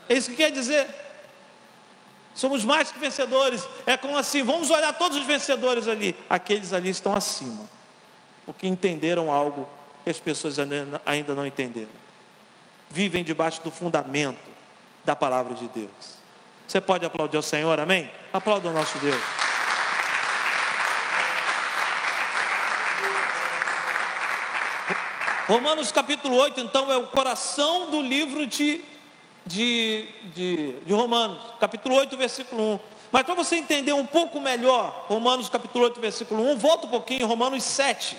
[0.10, 0.88] É isso que quer dizer.
[2.36, 3.67] Somos mais que vencedores.
[3.86, 6.15] É como assim, vamos olhar todos os vencedores ali.
[6.30, 7.67] Aqueles ali estão acima.
[8.46, 9.67] Porque entenderam algo
[10.04, 11.89] que as pessoas ainda não entenderam.
[12.89, 14.39] Vivem debaixo do fundamento
[15.04, 16.17] da palavra de Deus.
[16.67, 18.10] Você pode aplaudir ao Senhor, amém?
[18.32, 19.22] Aplauda o nosso Deus.
[25.47, 28.83] Romanos capítulo 8, então, é o coração do livro de,
[29.45, 30.05] de,
[30.36, 32.79] de, de Romanos, capítulo 8, versículo 1.
[33.13, 37.25] Mas para você entender um pouco melhor, Romanos capítulo 8, versículo 1, volta um pouquinho,
[37.25, 38.17] Romanos 7.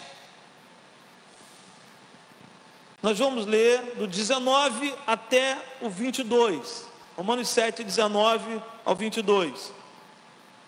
[3.02, 6.86] Nós vamos ler do 19 até o 22.
[7.14, 9.70] Romanos 7, 19 ao 22.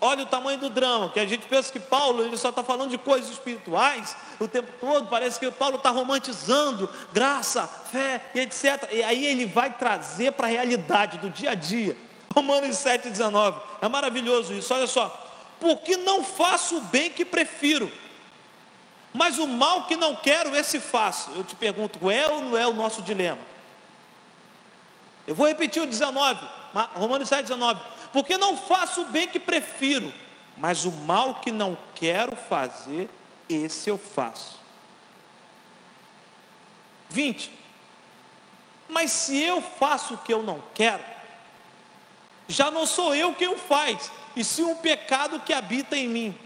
[0.02, 2.90] Olha o tamanho do drama, que a gente pensa que Paulo ele só está falando
[2.90, 8.88] de coisas espirituais o tempo todo, parece que Paulo está romantizando graça, fé e etc.
[8.90, 11.94] E aí ele vai trazer para a realidade do dia a dia.
[12.34, 13.60] Romanos 7, 19.
[13.82, 15.28] É maravilhoso isso, olha só.
[15.60, 17.92] Porque não faço o bem que prefiro,
[19.12, 21.30] mas o mal que não quero, esse faço.
[21.36, 23.50] Eu te pergunto, é ou não é o nosso dilema?
[25.26, 26.40] Eu vou repetir o 19,
[26.94, 27.80] Romanos 7, 19.
[28.12, 30.12] Porque não faço o bem que prefiro,
[30.56, 33.08] mas o mal que não quero fazer,
[33.48, 34.58] esse eu faço.
[37.08, 37.50] 20.
[38.88, 41.02] Mas se eu faço o que eu não quero,
[42.48, 46.38] já não sou eu quem o faz, e sim um pecado que habita em mim.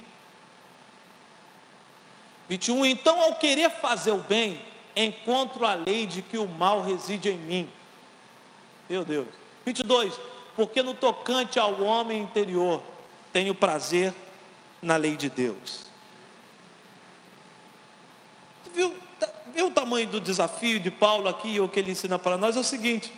[2.48, 2.84] 21.
[2.84, 4.60] Então, ao querer fazer o bem,
[4.94, 7.70] encontro a lei de que o mal reside em mim.
[8.88, 9.28] Meu Deus.
[9.64, 10.14] 22.
[10.56, 12.82] Porque no tocante ao homem interior,
[13.32, 14.14] tenho prazer
[14.80, 15.86] na lei de Deus.
[18.72, 18.94] Viu,
[19.54, 22.56] viu o tamanho do desafio de Paulo aqui, o que ele ensina para nós?
[22.56, 23.12] É o seguinte.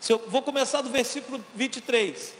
[0.00, 2.34] Se eu, vou começar do versículo 23,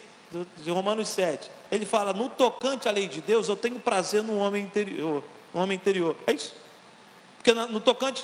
[0.58, 4.38] de Romanos 7 ele fala: no tocante à lei de Deus, eu tenho prazer no
[4.38, 5.22] homem interior.
[5.54, 6.16] No homem interior.
[6.26, 6.54] É isso.
[7.36, 8.22] Porque no tocante,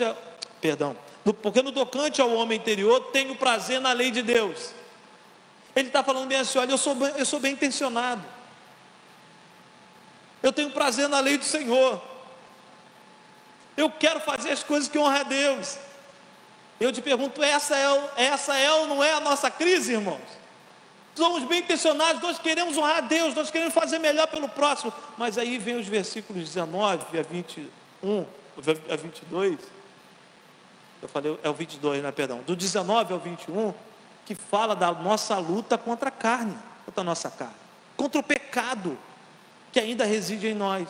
[0.60, 4.72] perdão, no, porque no tocante ao homem interior, tenho prazer na lei de Deus.
[5.76, 8.24] Ele está falando bem assim: olha, eu sou, eu sou bem intencionado.
[10.42, 12.02] Eu tenho prazer na lei do Senhor.
[13.76, 15.78] Eu quero fazer as coisas que honram a Deus.
[16.80, 20.46] Eu te pergunto, essa é, essa é ou não é a nossa crise, irmãos?
[21.16, 24.92] somos bem intencionados, nós queremos honrar a Deus, nós queremos fazer melhor pelo próximo.
[25.16, 28.26] Mas aí vem os versículos 19 a 21,
[28.90, 29.58] a 22.
[31.02, 32.12] Eu falei, é o 22, né?
[32.12, 32.42] Perdão.
[32.46, 33.72] Do 19 ao 21,
[34.26, 37.54] que fala da nossa luta contra a carne, contra a nossa carne,
[37.96, 38.98] contra o pecado
[39.72, 40.88] que ainda reside em nós.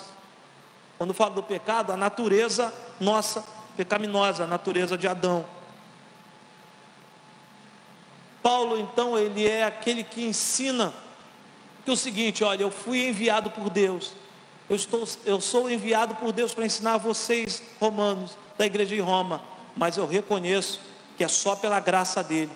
[0.99, 3.44] Quando falo do pecado, a natureza nossa
[3.77, 5.44] pecaminosa, a natureza de Adão.
[8.42, 10.95] Paulo, então, ele é aquele que ensina
[11.84, 14.12] que é o seguinte: olha, eu fui enviado por Deus,
[14.68, 19.43] eu, estou, eu sou enviado por Deus para ensinar vocês, romanos, da igreja em Roma,
[19.76, 20.80] mas eu reconheço
[21.16, 22.53] que é só pela graça dele,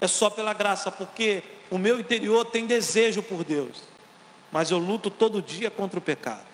[0.00, 3.82] é só pela graça, porque o meu interior tem desejo por Deus,
[4.50, 6.48] mas eu luto todo dia contra o pecado.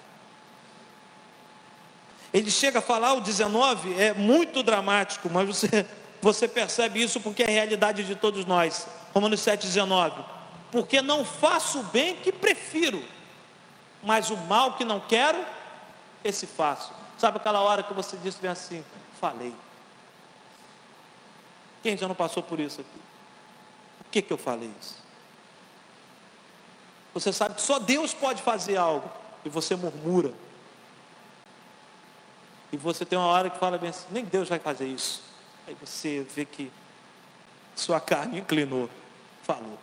[2.32, 5.86] Ele chega a falar, o 19 é muito dramático, mas você
[6.20, 8.86] você percebe isso porque é a realidade de todos nós.
[9.14, 10.24] Romanos 7,19.
[10.70, 13.02] Porque não faço o bem que prefiro,
[14.02, 15.44] mas o mal que não quero,
[16.24, 16.92] esse faço.
[17.16, 18.84] Sabe aquela hora que você disse bem assim:
[19.20, 19.54] falei.
[21.82, 23.05] Quem já não passou por isso aqui?
[24.06, 24.96] Por que, que eu falei isso?
[27.12, 29.10] Você sabe que só Deus pode fazer algo
[29.44, 30.32] e você murmura.
[32.72, 35.22] E você tem uma hora que fala bem assim, nem Deus vai fazer isso.
[35.66, 36.70] Aí você vê que
[37.74, 38.88] sua carne inclinou,
[39.42, 39.78] falou.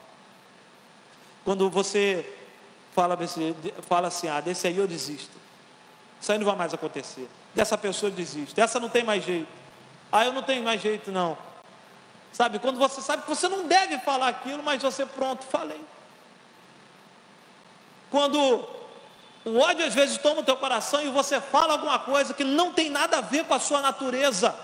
[1.43, 2.37] Quando você
[2.93, 5.37] fala assim, fala assim, ah, desse aí eu desisto.
[6.21, 7.27] Isso aí não vai mais acontecer.
[7.53, 8.55] Dessa pessoa eu desisto.
[8.55, 9.49] Dessa não tem mais jeito.
[10.11, 11.37] Ah, eu não tenho mais jeito não.
[12.33, 15.79] Sabe, quando você sabe que você não deve falar aquilo, mas você pronto, falei.
[18.09, 18.67] Quando
[19.45, 22.73] o ódio às vezes toma o teu coração e você fala alguma coisa que não
[22.73, 24.55] tem nada a ver com a sua natureza,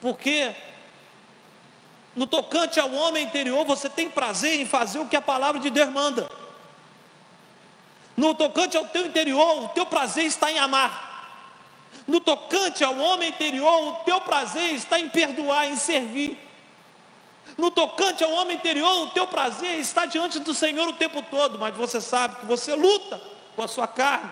[0.00, 0.52] porque
[2.16, 5.70] no tocante ao homem interior você tem prazer em fazer o que a palavra de
[5.70, 6.28] Deus manda.
[8.16, 11.06] No tocante ao teu interior, o teu prazer está em amar.
[12.08, 16.47] No tocante ao homem interior, o teu prazer está em perdoar, em servir.
[17.58, 21.58] No tocante ao homem interior, o teu prazer está diante do Senhor o tempo todo,
[21.58, 23.20] mas você sabe que você luta
[23.56, 24.30] com a sua carne.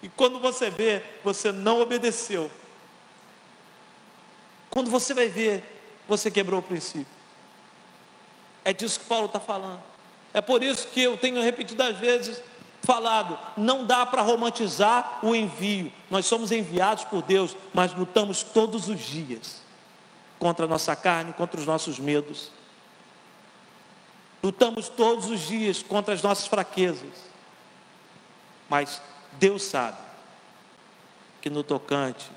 [0.00, 2.48] E quando você vê, você não obedeceu.
[4.70, 5.64] Quando você vai ver,
[6.06, 7.08] você quebrou o princípio.
[8.64, 9.82] É disso que Paulo está falando.
[10.32, 12.40] É por isso que eu tenho repetidas vezes
[12.82, 15.92] falado, não dá para romantizar o envio.
[16.08, 19.65] Nós somos enviados por Deus, mas lutamos todos os dias
[20.38, 22.50] contra a nossa carne, contra os nossos medos.
[24.42, 27.26] Lutamos todos os dias contra as nossas fraquezas.
[28.68, 29.00] Mas
[29.32, 29.98] Deus sabe
[31.40, 32.30] que no tocante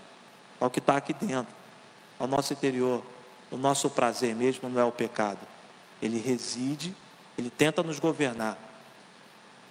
[0.59, 1.53] ao que está aqui dentro,
[2.19, 3.03] ao nosso interior,
[3.49, 5.39] o nosso prazer mesmo não é o pecado.
[6.01, 6.95] Ele reside,
[7.37, 8.57] ele tenta nos governar.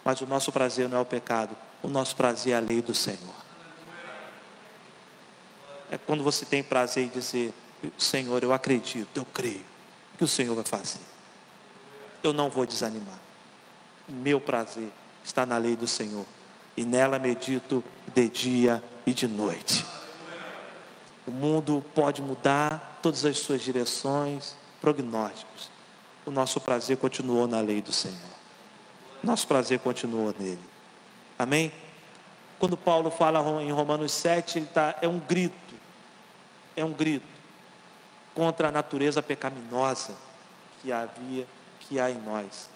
[0.05, 2.95] Mas o nosso prazer não é o pecado, o nosso prazer é a lei do
[2.95, 3.35] Senhor.
[5.91, 7.53] É quando você tem prazer em dizer,
[7.97, 9.65] Senhor, eu acredito, eu creio
[10.17, 11.01] que o Senhor vai fazer.
[12.23, 13.19] Eu não vou desanimar.
[14.09, 14.89] Meu prazer
[15.25, 16.27] está na lei do Senhor.
[16.77, 19.87] E nela medito de dia e de noite.
[21.27, 25.71] O mundo pode mudar todas as suas direções, prognósticos.
[26.27, 28.17] O nosso prazer continuou na lei do Senhor.
[29.23, 30.61] Nosso prazer continuou nele.
[31.39, 31.73] Amém?
[32.59, 35.55] Quando Paulo fala em Romanos 7, ele tá, é um grito.
[36.75, 37.38] É um grito
[38.39, 40.15] contra a natureza pecaminosa
[40.81, 41.45] que havia,
[41.81, 42.71] que há em nós.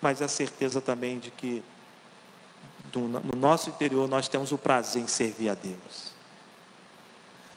[0.00, 1.60] Mas a certeza também de que
[2.94, 6.12] no nosso interior nós temos o prazer em servir a Deus.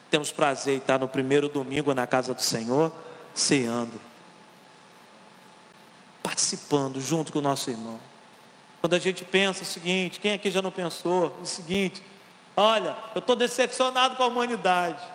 [0.09, 2.91] Temos prazer em estar no primeiro domingo na casa do Senhor,
[3.35, 4.01] ceando,
[6.23, 7.99] participando junto com o nosso irmão.
[8.81, 12.01] Quando a gente pensa o seguinte, quem aqui já não pensou o seguinte?
[12.57, 15.14] Olha, eu estou decepcionado com a humanidade.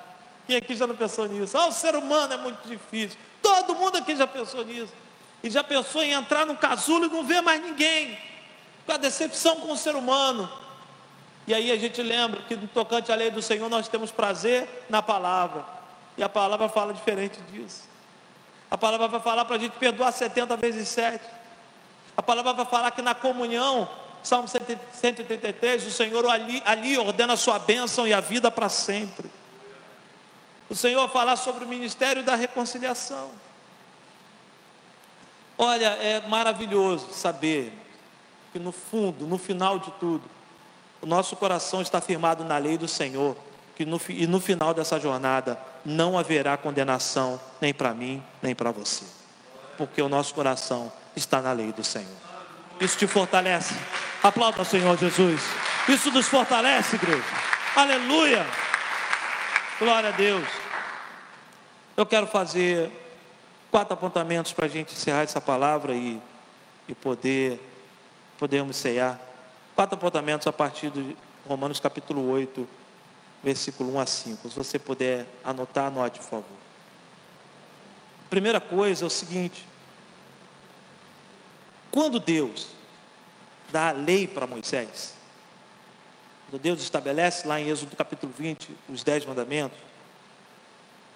[0.50, 1.56] Quem aqui já não pensou nisso?
[1.56, 3.16] Ah, o ser humano é muito difícil.
[3.40, 4.92] Todo mundo aqui já pensou nisso.
[5.44, 8.18] E já pensou em entrar num casulo e não ver mais ninguém.
[8.84, 10.50] Com a decepção com o ser humano.
[11.46, 14.68] E aí a gente lembra que no tocante à lei do Senhor nós temos prazer
[14.88, 15.64] na palavra.
[16.16, 17.88] E a palavra fala diferente disso.
[18.68, 21.24] A palavra vai falar para a gente perdoar 70 vezes 7.
[22.16, 23.88] A palavra vai falar que na comunhão,
[24.20, 29.38] Salmo 133, o Senhor ali, ali ordena a sua bênção e a vida para sempre
[30.70, 33.32] o Senhor falar sobre o ministério da reconciliação.
[35.58, 37.76] Olha, é maravilhoso saber
[38.52, 40.22] que no fundo, no final de tudo,
[41.02, 43.36] o nosso coração está firmado na lei do Senhor,
[43.74, 48.70] que no, e no final dessa jornada não haverá condenação nem para mim, nem para
[48.70, 49.04] você,
[49.76, 52.16] porque o nosso coração está na lei do Senhor.
[52.80, 53.74] Isso te fortalece.
[54.22, 55.42] Aplauda o Senhor Jesus.
[55.88, 57.24] Isso nos fortalece, igreja.
[57.74, 58.46] Aleluia.
[59.80, 60.46] Glória a Deus.
[61.96, 62.92] Eu quero fazer
[63.70, 66.20] quatro apontamentos para a gente encerrar essa palavra e,
[66.86, 67.58] e poder
[68.38, 69.18] podermos ceiar.
[69.74, 71.16] Quatro apontamentos a partir de
[71.48, 72.68] Romanos capítulo 8,
[73.42, 74.50] versículo 1 a 5.
[74.50, 76.58] Se você puder anotar, anote, por favor.
[78.28, 79.66] Primeira coisa é o seguinte:
[81.90, 82.68] quando Deus
[83.72, 85.14] dá a lei para Moisés,
[86.50, 89.78] quando Deus estabelece lá em Êxodo capítulo 20 os dez mandamentos,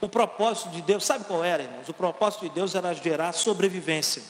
[0.01, 1.89] o propósito de Deus, sabe qual era, irmãos?
[1.89, 4.23] O propósito de Deus era gerar sobrevivência.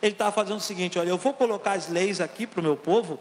[0.00, 2.76] Ele estava fazendo o seguinte: olha, eu vou colocar as leis aqui para o meu
[2.76, 3.20] povo,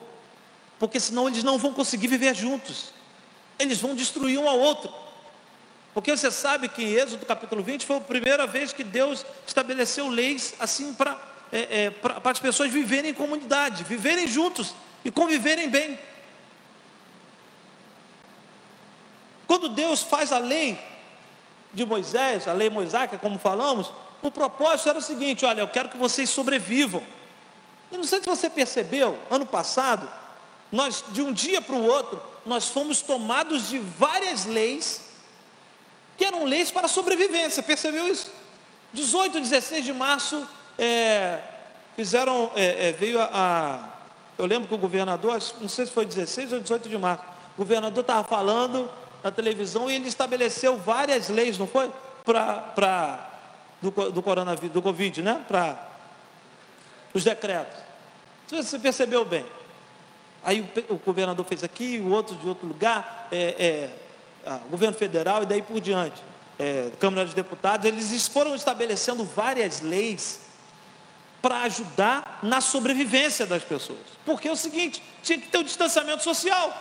[0.80, 2.93] porque senão eles não vão conseguir viver juntos.
[3.59, 4.93] Eles vão destruir um ao outro.
[5.93, 10.07] Porque você sabe que em Êxodo capítulo 20 foi a primeira vez que Deus estabeleceu
[10.07, 11.20] leis assim para
[11.51, 11.93] é, é,
[12.24, 14.74] as pessoas viverem em comunidade, viverem juntos
[15.06, 15.97] e conviverem bem.
[19.47, 20.78] Quando Deus faz a lei
[21.72, 23.91] de Moisés, a lei mosaica, como falamos,
[24.22, 27.03] o propósito era o seguinte: olha, eu quero que vocês sobrevivam.
[27.91, 30.10] E não sei se você percebeu, ano passado,
[30.72, 35.01] nós, de um dia para o outro, nós fomos tomados de várias leis,
[36.18, 38.32] que eram leis para sobrevivência, percebeu isso?
[38.91, 40.47] 18, 16 de março,
[40.80, 41.39] é,
[41.95, 43.94] fizeram, é, é, veio a, a,
[44.38, 47.23] eu lembro que o governador, não sei se foi 16 ou 18 de março,
[47.55, 48.89] o governador estava falando
[49.23, 51.91] na televisão e ele estabeleceu várias leis, não foi?
[52.23, 53.29] Para
[53.81, 55.43] do, do coronavírus, do Covid, né?
[55.47, 55.77] Para
[57.13, 57.77] os decretos.
[58.47, 59.45] Você percebeu bem.
[60.43, 63.89] Aí o, o, governador fez aqui, o outro de outro lugar, é,
[64.45, 66.21] é, governo federal e daí por diante.
[66.59, 70.44] É, Câmara dos Deputados, eles foram estabelecendo várias leis
[71.45, 73.99] para ajudar na sobrevivência das pessoas.
[74.25, 76.75] Porque é o seguinte, tinha que ter o um distanciamento social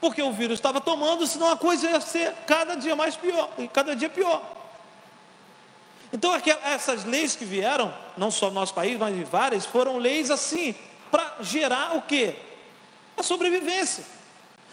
[0.00, 3.68] porque o vírus estava tomando, senão a coisa ia ser cada dia mais pior, e
[3.68, 4.42] cada dia pior.
[6.10, 6.32] Então
[6.64, 10.74] essas leis que vieram, não só no nosso país, mas em várias, foram leis assim,
[11.10, 12.34] para gerar o quê?
[13.14, 14.04] A sobrevivência.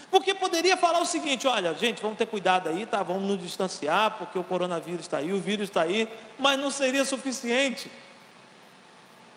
[0.09, 3.03] Porque poderia falar o seguinte, olha, gente, vamos ter cuidado aí, tá?
[3.03, 6.07] Vamos nos distanciar, porque o coronavírus está aí, o vírus está aí,
[6.39, 7.91] mas não seria suficiente.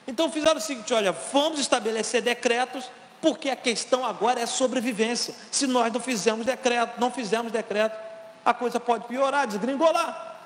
[0.06, 2.88] Então fizeram o seguinte, olha, vamos estabelecer decretos
[3.20, 5.34] porque a questão agora é sobrevivência.
[5.50, 7.96] Se nós não fizermos decreto, não fizermos decreto,
[8.44, 10.36] a coisa pode piorar, desgringolar.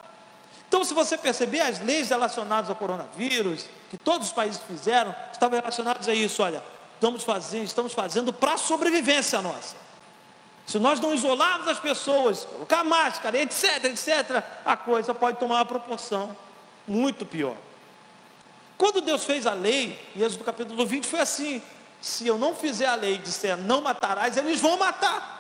[0.66, 5.58] Então, se você perceber, as leis relacionadas ao coronavírus, que todos os países fizeram, estavam
[5.58, 6.42] relacionadas a isso.
[6.42, 6.62] Olha,
[6.94, 9.74] estamos fazendo, estamos fazendo para a sobrevivência nossa.
[10.66, 15.66] Se nós não isolarmos as pessoas, colocar máscara, etc, etc, a coisa pode tomar uma
[15.66, 16.36] proporção
[16.86, 17.56] muito pior.
[18.80, 21.60] Quando Deus fez a lei, em Êxodo capítulo 20, foi assim:
[22.00, 25.38] se eu não fizer a lei e disser não matarás, eles vão matar.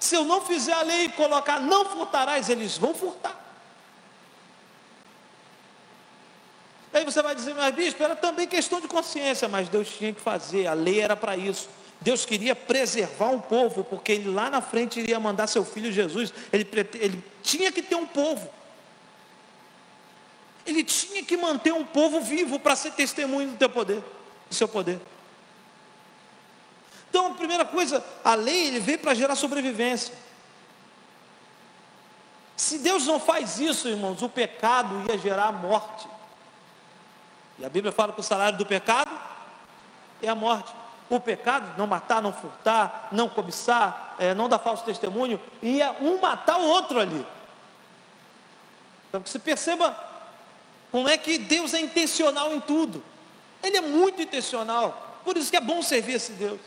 [0.00, 3.40] Se eu não fizer a lei e colocar não furtarás, eles vão furtar.
[6.92, 10.20] Aí você vai dizer, mas bispo, era também questão de consciência, mas Deus tinha que
[10.20, 11.68] fazer, a lei era para isso.
[12.00, 16.34] Deus queria preservar um povo, porque ele lá na frente iria mandar seu filho Jesus,
[16.52, 18.50] ele, ele tinha que ter um povo.
[20.66, 24.02] Ele tinha que manter um povo vivo para ser testemunho do teu poder,
[24.48, 25.00] do seu poder.
[27.08, 30.12] Então, a primeira coisa, a lei ele veio para gerar sobrevivência.
[32.56, 36.08] Se Deus não faz isso, irmãos, o pecado ia gerar morte.
[37.58, 39.10] E a Bíblia fala que o salário do pecado
[40.22, 40.72] é a morte.
[41.08, 46.20] O pecado, não matar, não furtar, não cobiçar, é, não dar falso testemunho, ia um
[46.20, 47.24] matar o outro ali.
[49.08, 49.96] Então que você perceba
[50.90, 53.02] como é que Deus é intencional em tudo.
[53.62, 55.20] Ele é muito intencional.
[55.24, 56.60] Por isso que é bom servir esse Deus.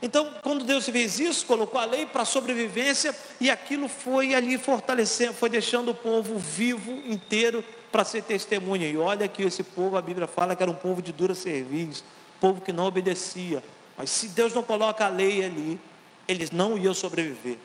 [0.00, 4.58] Então, quando Deus fez isso, colocou a lei para a sobrevivência e aquilo foi ali
[4.58, 8.88] fortalecendo, foi deixando o povo vivo inteiro para ser testemunha.
[8.88, 12.04] E olha que esse povo, a Bíblia fala que era um povo de dura serviço,
[12.40, 13.62] povo que não obedecia.
[13.96, 15.78] Mas se Deus não coloca a lei ali,
[16.26, 17.58] eles não iam sobreviver.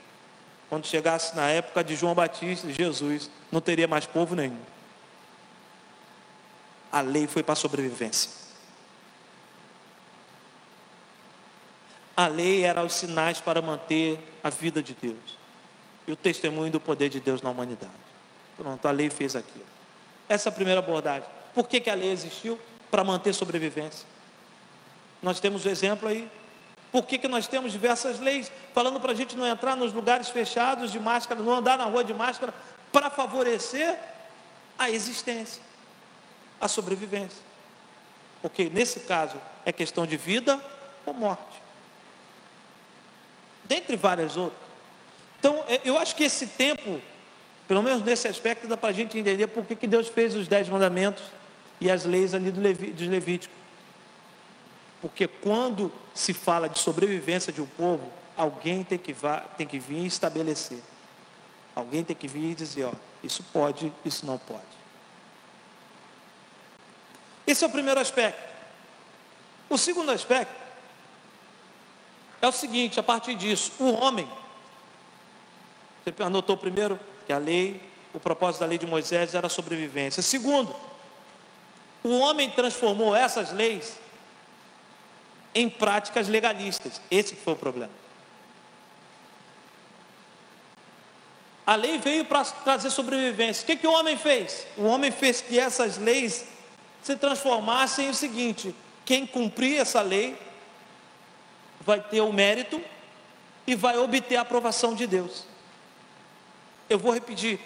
[0.70, 4.60] Quando chegasse na época de João Batista, Jesus, não teria mais povo nenhum.
[6.92, 8.30] A lei foi para a sobrevivência.
[12.16, 15.38] A lei era os sinais para manter a vida de Deus
[16.08, 17.92] e o testemunho do poder de Deus na humanidade.
[18.58, 19.66] Pronto, a lei fez aquilo.
[20.28, 21.30] Essa é a primeira abordagem.
[21.54, 22.60] Por que, que a lei existiu?
[22.90, 24.06] Para manter sobrevivência.
[25.22, 26.30] Nós temos o exemplo aí
[26.92, 30.30] por que, que nós temos diversas leis falando para a gente não entrar nos lugares
[30.30, 32.54] fechados de máscara, não andar na rua de máscara,
[32.92, 33.98] para favorecer
[34.78, 35.62] a existência,
[36.60, 37.42] a sobrevivência.
[38.42, 39.36] Porque nesse caso
[39.66, 40.62] é questão de vida
[41.06, 41.62] ou morte.
[43.66, 44.62] Dentre várias outras.
[45.40, 47.02] Então, é, eu acho que esse tempo,
[47.68, 50.48] pelo menos nesse aspecto, dá para a gente entender por que, que Deus fez os
[50.48, 51.24] dez mandamentos
[51.80, 53.56] e as leis ali do Leví, dos Levíticos.
[55.02, 59.16] Porque quando se fala de sobrevivência de um povo, alguém tem que,
[59.58, 60.82] tem que vir estabelecer.
[61.76, 62.92] Alguém tem que vir e dizer, ó,
[63.24, 64.62] isso pode, isso não pode.
[67.46, 68.42] Esse é o primeiro aspecto.
[69.70, 70.56] O segundo aspecto
[72.42, 74.28] é o seguinte, a partir disso, o homem,
[76.04, 77.82] você anotou primeiro que a lei,
[78.14, 80.24] o propósito da lei de Moisés era a sobrevivência.
[80.24, 80.76] Segundo,
[82.04, 84.00] o homem transformou essas leis
[85.58, 87.02] em práticas legalistas.
[87.10, 87.92] Esse foi o problema.
[91.66, 93.64] A lei veio para trazer sobrevivência.
[93.64, 94.68] O que, que o homem fez?
[94.78, 96.46] O homem fez que essas leis
[97.02, 100.38] se transformassem em o seguinte: quem cumpria essa lei
[101.82, 102.80] vai ter o mérito
[103.66, 105.44] e vai obter a aprovação de Deus.
[106.88, 107.60] Eu vou repetir.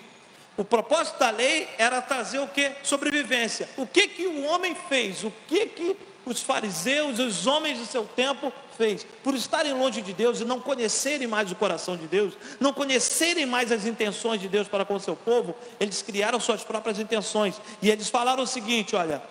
[0.56, 2.72] O propósito da lei era trazer o que?
[2.84, 3.70] Sobrevivência.
[3.76, 5.24] O que que o homem fez?
[5.24, 9.06] O que que os fariseus, os homens do seu tempo fez?
[9.24, 13.46] Por estarem longe de Deus e não conhecerem mais o coração de Deus, não conhecerem
[13.46, 17.60] mais as intenções de Deus para com o seu povo, eles criaram suas próprias intenções.
[17.82, 19.22] E eles falaram o seguinte: olha,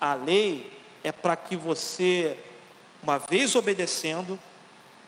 [0.00, 0.70] a lei
[1.02, 2.36] é para que você,
[3.02, 4.38] uma vez obedecendo,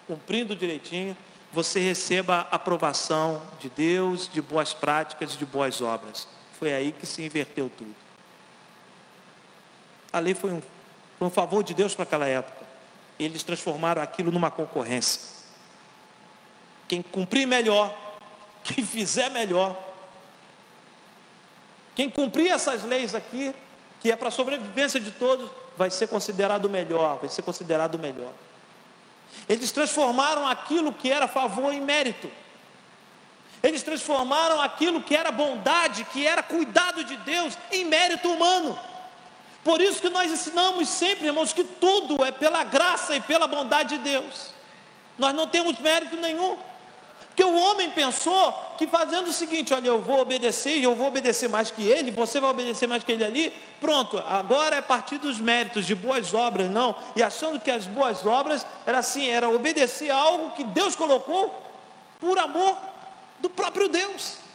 [0.07, 1.17] cumprindo direitinho,
[1.53, 6.29] você receba aprovação de Deus, de boas práticas, de boas obras.
[6.59, 7.95] Foi aí que se inverteu tudo.
[10.13, 10.63] A lei foi um,
[11.19, 12.67] foi um favor de Deus para aquela época.
[13.19, 15.21] Eles transformaram aquilo numa concorrência.
[16.87, 17.95] Quem cumprir melhor,
[18.63, 19.77] quem fizer melhor,
[21.97, 23.53] quem cumprir essas leis aqui,
[24.01, 28.33] que é para a sobrevivência de todos, vai ser considerado melhor, vai ser considerado melhor.
[29.49, 32.31] Eles transformaram aquilo que era favor em mérito.
[33.61, 38.79] Eles transformaram aquilo que era bondade, que era cuidado de Deus, em mérito humano.
[39.65, 43.99] Por isso que nós ensinamos sempre, irmãos, que tudo é pela graça e pela bondade
[43.99, 44.51] de Deus.
[45.19, 46.57] Nós não temos mérito nenhum.
[47.39, 51.07] Porque o homem pensou que fazendo o seguinte: olha, eu vou obedecer e eu vou
[51.07, 55.19] obedecer mais que ele, você vai obedecer mais que ele ali, pronto, agora é partir
[55.19, 56.97] dos méritos de boas obras, não.
[57.15, 61.63] E achando que as boas obras era assim, era obedecer a algo que Deus colocou
[62.19, 62.77] por amor
[63.39, 64.48] do próprio Deus.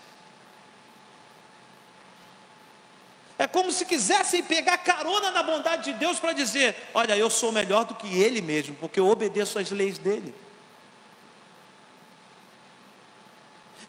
[3.44, 7.52] É como se quisessem pegar carona na bondade de Deus para dizer: olha, eu sou
[7.52, 10.34] melhor do que ele mesmo, porque eu obedeço às leis dele.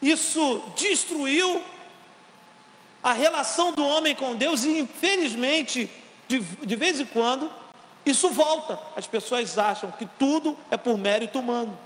[0.03, 1.63] Isso destruiu
[3.01, 5.89] a relação do homem com Deus e, infelizmente,
[6.27, 7.49] de, de vez em quando,
[8.05, 8.77] isso volta.
[8.97, 11.79] As pessoas acham que tudo é por mérito humano.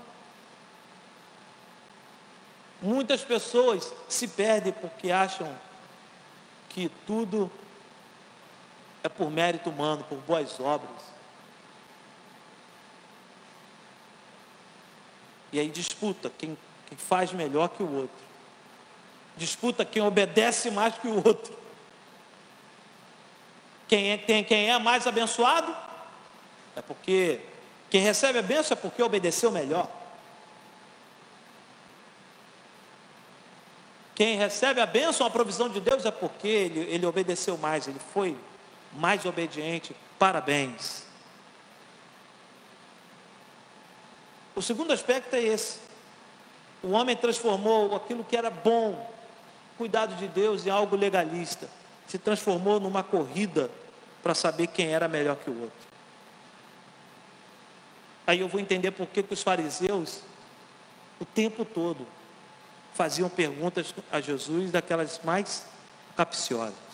[2.81, 5.55] Muitas pessoas se perdem porque acham
[6.67, 7.51] que tudo
[9.03, 10.89] é por mérito humano, por boas obras.
[15.51, 16.57] E aí disputa quem
[16.89, 18.29] quem faz melhor que o outro.
[19.37, 21.55] Disputa quem obedece mais que o outro.
[23.87, 25.75] Quem é, tem, quem é mais abençoado
[26.75, 27.39] é porque
[27.91, 29.87] quem recebe a bênção é porque obedeceu melhor.
[34.15, 37.99] Quem recebe a bênção, a provisão de Deus é porque ele, ele obedeceu mais, ele
[38.13, 38.35] foi
[38.93, 39.95] mais obediente.
[40.17, 41.03] Parabéns.
[44.55, 45.79] O segundo aspecto é esse.
[46.83, 49.09] O homem transformou aquilo que era bom,
[49.77, 51.69] cuidado de Deus, em algo legalista.
[52.07, 53.69] Se transformou numa corrida
[54.21, 55.89] para saber quem era melhor que o outro.
[58.25, 60.21] Aí eu vou entender por que, os fariseus,
[61.19, 62.05] o tempo todo,
[62.93, 65.65] faziam perguntas a Jesus daquelas mais
[66.15, 66.88] capciosas.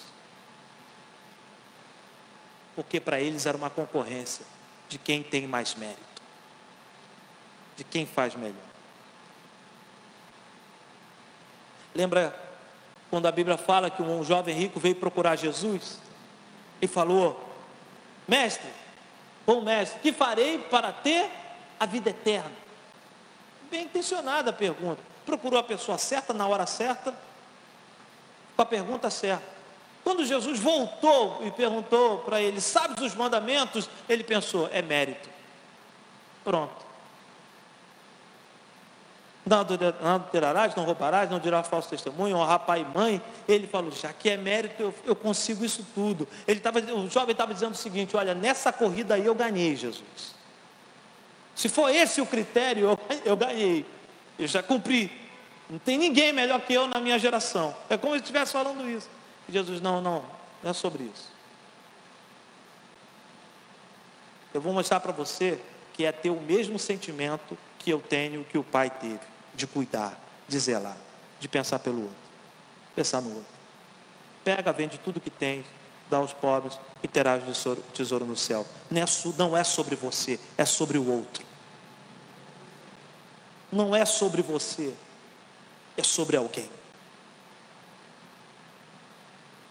[2.76, 4.46] Porque para eles era uma concorrência
[4.90, 6.22] de quem tem mais mérito,
[7.78, 8.56] de quem faz melhor.
[11.94, 12.38] Lembra
[13.10, 16.00] quando a Bíblia fala que um jovem rico veio procurar Jesus
[16.82, 17.42] e falou:
[18.28, 18.70] Mestre,
[19.46, 21.30] bom mestre, que farei para ter
[21.80, 22.52] a vida eterna?
[23.72, 25.02] Bem intencionada a pergunta.
[25.26, 27.14] Procurou a pessoa certa na hora certa,
[28.56, 29.55] com a pergunta certa.
[30.06, 33.89] Quando Jesus voltou e perguntou para ele: Sabes os mandamentos?
[34.08, 35.28] Ele pensou: É mérito.
[36.43, 36.86] Pronto.
[39.43, 43.22] Não adulterarás, não roubarás, não dirás falso testemunho, honrar pai e mãe.
[43.47, 46.28] Ele falou, já que é mérito, eu, eu consigo isso tudo.
[46.47, 50.36] Ele tava, o jovem estava dizendo o seguinte: olha, nessa corrida aí eu ganhei, Jesus.
[51.56, 53.88] Se for esse o critério, eu, eu ganhei.
[54.38, 55.12] Eu já cumpri.
[55.68, 57.76] Não tem ninguém melhor que eu na minha geração.
[57.89, 59.10] É como se estivesse falando isso.
[59.48, 60.24] E Jesus, não, não,
[60.64, 61.34] não é sobre isso.
[64.54, 65.60] Eu vou mostrar para você
[65.93, 69.20] que é ter o mesmo sentimento que eu tenho, que o pai teve
[69.54, 70.98] de cuidar, de zelar,
[71.39, 72.18] de pensar pelo outro,
[72.96, 73.56] pensar no outro.
[74.43, 75.66] Pega, vende tudo que tem,
[76.10, 78.66] dá aos pobres e terás tesouro, tesouro no céu.
[78.91, 79.06] É,
[79.38, 81.46] não é sobre você, é sobre o outro.
[83.72, 84.93] Não é sobre você,
[85.98, 86.70] é sobre alguém.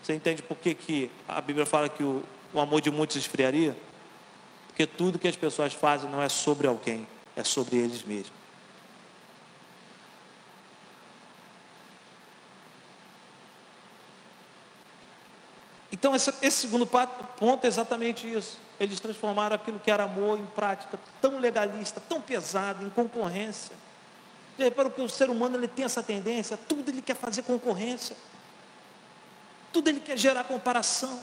[0.05, 3.75] Você entende por que, que a Bíblia fala que o, o amor de muitos esfriaria?
[4.67, 8.33] Porque tudo que as pessoas fazem não é sobre alguém, é sobre eles mesmos.
[15.91, 18.59] Então, esse, esse segundo ponto é exatamente isso.
[18.79, 23.75] Eles transformaram aquilo que era amor em prática tão legalista, tão pesado, em concorrência.
[24.59, 28.15] Reparou que o ser humano ele tem essa tendência, tudo ele quer fazer concorrência,
[29.75, 31.21] tudo ele quer gerar comparação.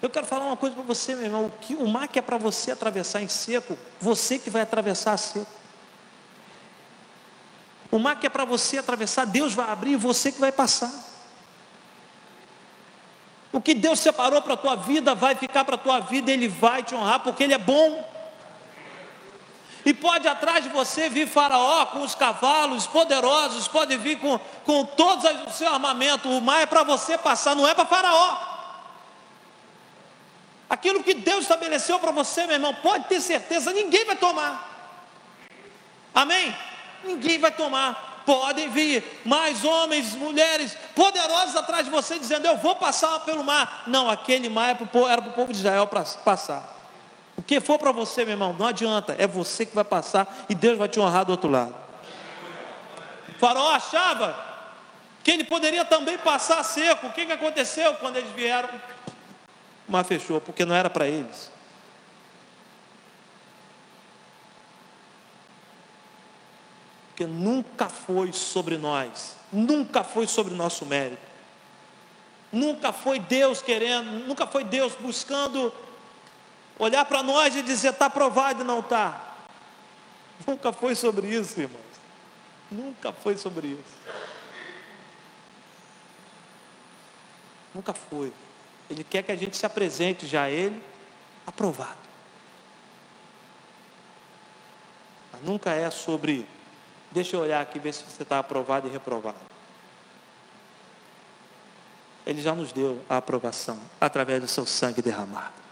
[0.00, 1.46] Eu quero falar uma coisa para você, meu irmão.
[1.46, 5.16] O, que, o mar que é para você atravessar em seco, você que vai atravessar
[5.16, 5.50] seco.
[7.90, 10.92] O mar que é para você atravessar, Deus vai abrir e você que vai passar.
[13.50, 16.46] O que Deus separou para a tua vida vai ficar para a tua vida, Ele
[16.46, 18.17] vai te honrar, porque Ele é bom.
[19.88, 24.84] E pode atrás de você vir Faraó com os cavalos poderosos, pode vir com, com
[24.84, 26.28] todo o seu armamento.
[26.28, 28.36] O mar é para você passar, não é para Faraó.
[30.68, 34.68] Aquilo que Deus estabeleceu para você, meu irmão, pode ter certeza, ninguém vai tomar.
[36.14, 36.54] Amém?
[37.02, 38.24] Ninguém vai tomar.
[38.26, 43.84] Podem vir mais homens, mulheres poderosos atrás de você, dizendo: Eu vou passar pelo mar.
[43.86, 46.77] Não, aquele mar era para o povo de Israel para passar.
[47.38, 50.56] O que for para você, meu irmão, não adianta, é você que vai passar e
[50.56, 51.72] Deus vai te honrar do outro lado.
[53.28, 54.36] O faraó achava
[55.22, 57.06] que ele poderia também passar seco.
[57.06, 58.68] O que, que aconteceu quando eles vieram?
[59.86, 61.48] O mar fechou, porque não era para eles.
[67.10, 71.22] Porque nunca foi sobre nós, nunca foi sobre nosso mérito.
[72.50, 75.72] Nunca foi Deus querendo, nunca foi Deus buscando
[76.78, 79.36] olhar para nós e dizer está aprovado e não está.
[80.46, 81.82] Nunca foi sobre isso, irmãos.
[82.70, 83.98] Nunca foi sobre isso.
[87.74, 88.32] Nunca foi.
[88.88, 90.82] Ele quer que a gente se apresente já a Ele
[91.46, 91.98] aprovado.
[95.32, 96.46] Mas nunca é sobre,
[97.10, 99.38] deixa eu olhar aqui, ver se você está aprovado e reprovado.
[102.24, 105.67] Ele já nos deu a aprovação através do seu sangue derramado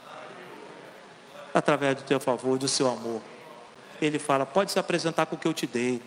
[1.56, 3.22] através do teu favor, do seu amor.
[4.00, 6.02] Ele fala: pode se apresentar com o que eu te dei,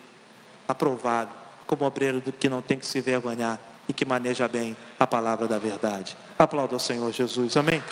[0.68, 1.32] aprovado,
[1.66, 5.58] como obreiro que não tem que se vergonhar e que maneja bem a palavra da
[5.58, 6.16] verdade.
[6.38, 7.84] Aplauda ao Senhor Jesus, amém.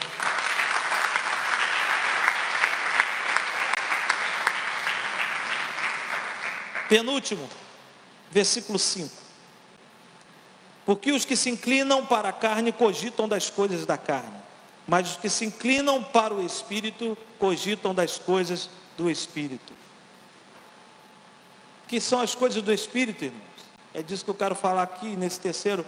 [6.88, 7.50] Penúltimo,
[8.30, 9.10] versículo 5.
[10.86, 14.47] Porque os que se inclinam para a carne cogitam das coisas da carne
[14.88, 19.74] mas os que se inclinam para o Espírito cogitam das coisas do Espírito.
[21.88, 23.44] Que são as coisas do Espírito, irmãos?
[23.94, 25.86] É disso que eu quero falar aqui nesse terceiro.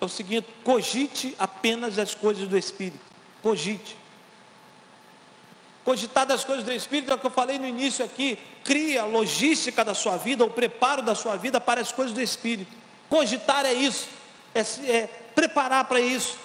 [0.00, 3.04] É o seguinte: cogite apenas as coisas do Espírito.
[3.42, 3.96] Cogite.
[5.84, 8.38] Cogitar das coisas do Espírito é o que eu falei no início aqui.
[8.62, 12.20] Cria a logística da sua vida, o preparo da sua vida para as coisas do
[12.20, 12.72] Espírito.
[13.08, 14.08] Cogitar é isso,
[14.54, 16.38] é, é preparar para isso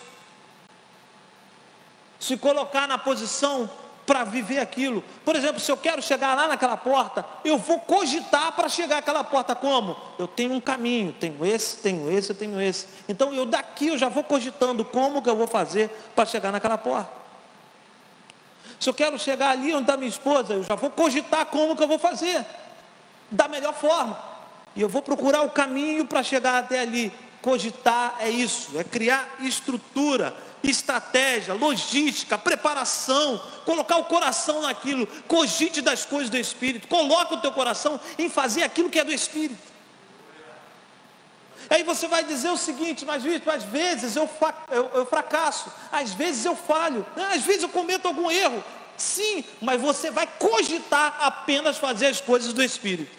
[2.19, 3.69] se colocar na posição
[4.07, 5.03] para viver aquilo.
[5.25, 9.21] Por exemplo, se eu quero chegar lá naquela porta, eu vou cogitar para chegar àquela
[9.21, 9.97] porta como?
[10.17, 12.87] Eu tenho um caminho, tenho esse, tenho esse, tenho esse.
[13.09, 16.77] Então eu daqui eu já vou cogitando como que eu vou fazer para chegar naquela
[16.77, 17.11] porta.
[18.79, 21.83] Se eu quero chegar ali onde está minha esposa, eu já vou cogitar como que
[21.83, 22.45] eu vou fazer,
[23.29, 24.17] da melhor forma.
[24.73, 27.11] E eu vou procurar o caminho para chegar até ali.
[27.41, 30.33] Cogitar é isso, é criar estrutura,
[30.69, 37.51] estratégia, logística, preparação, colocar o coração naquilo, cogite das coisas do Espírito, coloca o teu
[37.51, 39.77] coração em fazer aquilo que é do Espírito.
[41.69, 44.29] Aí você vai dizer o seguinte, mas às vezes eu,
[44.69, 47.31] eu, eu fracasso, às vezes eu falho, né?
[47.33, 48.63] às vezes eu cometo algum erro.
[48.95, 53.15] Sim, mas você vai cogitar apenas fazer as coisas do Espírito.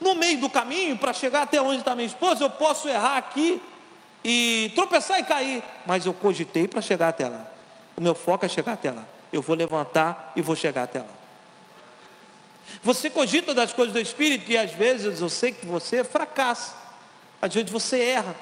[0.00, 3.60] No meio do caminho, para chegar até onde está minha esposa, eu posso errar aqui,
[4.24, 7.46] e tropeçar e cair, mas eu cogitei para chegar até lá.
[7.96, 9.04] O meu foco é chegar até lá.
[9.32, 11.18] Eu vou levantar e vou chegar até lá.
[12.82, 16.74] Você cogita das coisas do Espírito e às vezes eu sei que você fracassa.
[17.40, 18.34] Às vezes você erra.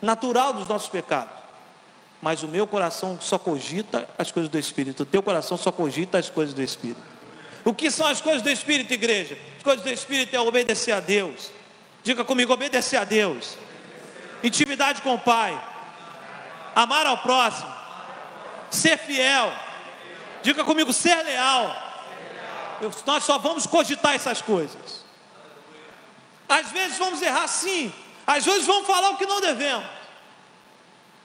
[0.00, 1.34] Natural dos nossos pecados.
[2.20, 5.02] Mas o meu coração só cogita as coisas do Espírito.
[5.02, 7.02] O teu coração só cogita as coisas do Espírito.
[7.64, 9.36] O que são as coisas do Espírito, igreja?
[9.56, 11.50] As coisas do Espírito é obedecer a Deus.
[12.02, 13.56] Diga comigo, obedecer a Deus
[14.42, 15.58] intimidade com o Pai,
[16.74, 17.72] amar ao próximo,
[18.70, 19.52] ser fiel.
[20.42, 21.84] Diga comigo, ser leal.
[22.80, 25.04] Eu, nós só vamos cogitar essas coisas.
[26.48, 27.92] Às vezes vamos errar sim,
[28.26, 29.86] às vezes vamos falar o que não devemos,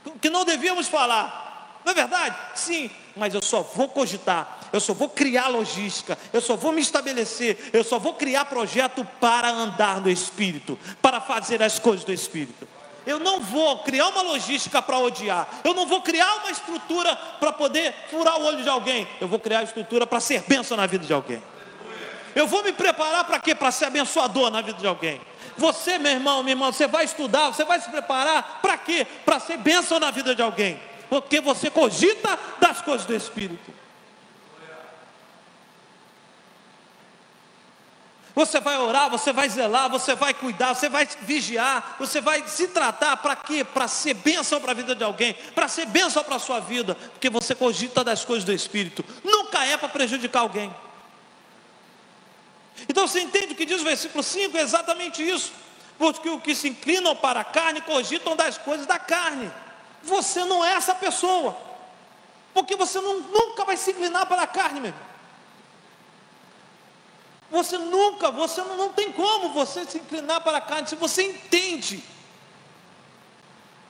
[0.05, 1.81] o que não devíamos falar.
[1.85, 2.35] Não é verdade?
[2.55, 6.81] Sim, mas eu só vou cogitar, eu só vou criar logística, eu só vou me
[6.81, 12.13] estabelecer, eu só vou criar projeto para andar no Espírito, para fazer as coisas do
[12.13, 12.67] Espírito.
[13.05, 15.47] Eu não vou criar uma logística para odiar.
[15.63, 19.07] Eu não vou criar uma estrutura para poder furar o olho de alguém.
[19.19, 21.41] Eu vou criar estrutura para ser bênção na vida de alguém.
[22.35, 23.53] Eu vou me preparar para quê?
[23.53, 25.19] Para ser abençoador na vida de alguém.
[25.57, 29.05] Você, meu irmão, minha irmã, você vai estudar, você vai se preparar para quê?
[29.25, 30.79] Para ser bênção na vida de alguém
[31.11, 33.69] porque você cogita das coisas do Espírito.
[38.33, 42.69] Você vai orar, você vai zelar, você vai cuidar, você vai vigiar, você vai se
[42.69, 43.63] tratar para quê?
[43.63, 46.95] Para ser bênção para a vida de alguém, para ser bênção para a sua vida,
[46.95, 50.73] porque você cogita das coisas do Espírito, nunca é para prejudicar alguém.
[52.87, 54.57] Então você entende o que diz o versículo 5?
[54.57, 55.51] É exatamente isso.
[55.97, 59.51] Porque o que se inclinam para a carne cogitam das coisas da carne.
[60.03, 61.55] Você não é essa pessoa.
[62.53, 65.10] Porque você não, nunca vai se inclinar para a carne, meu irmão.
[67.51, 70.87] Você nunca, você não, não tem como você se inclinar para a carne.
[70.87, 72.01] Se você entende,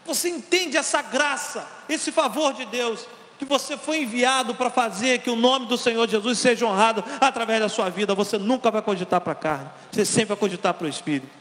[0.03, 3.05] você entende essa graça, esse favor de Deus,
[3.37, 7.59] que você foi enviado para fazer que o nome do Senhor Jesus seja honrado através
[7.59, 10.85] da sua vida, você nunca vai cogitar para a carne, você sempre vai cogitar para
[10.85, 11.31] o Espírito.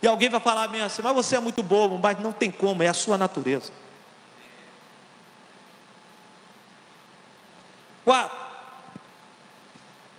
[0.00, 2.82] E alguém vai falar bem assim, mas você é muito bobo, mas não tem como,
[2.82, 3.72] é a sua natureza.
[8.04, 8.45] Quatro,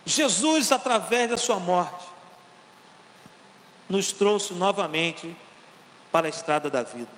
[0.07, 2.05] Jesus, através da sua morte,
[3.89, 5.35] nos trouxe novamente
[6.09, 7.11] para a estrada da vida.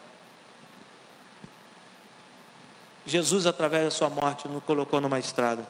[3.06, 5.68] Jesus, através da sua morte, nos colocou numa estrada.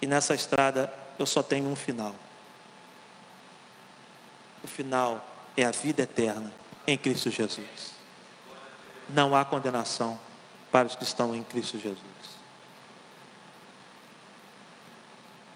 [0.00, 2.14] E nessa estrada eu só tenho um final.
[4.64, 5.22] O final
[5.54, 6.50] é a vida eterna
[6.86, 7.92] em Cristo Jesus.
[9.10, 10.18] Não há condenação
[10.72, 12.17] para os que estão em Cristo Jesus.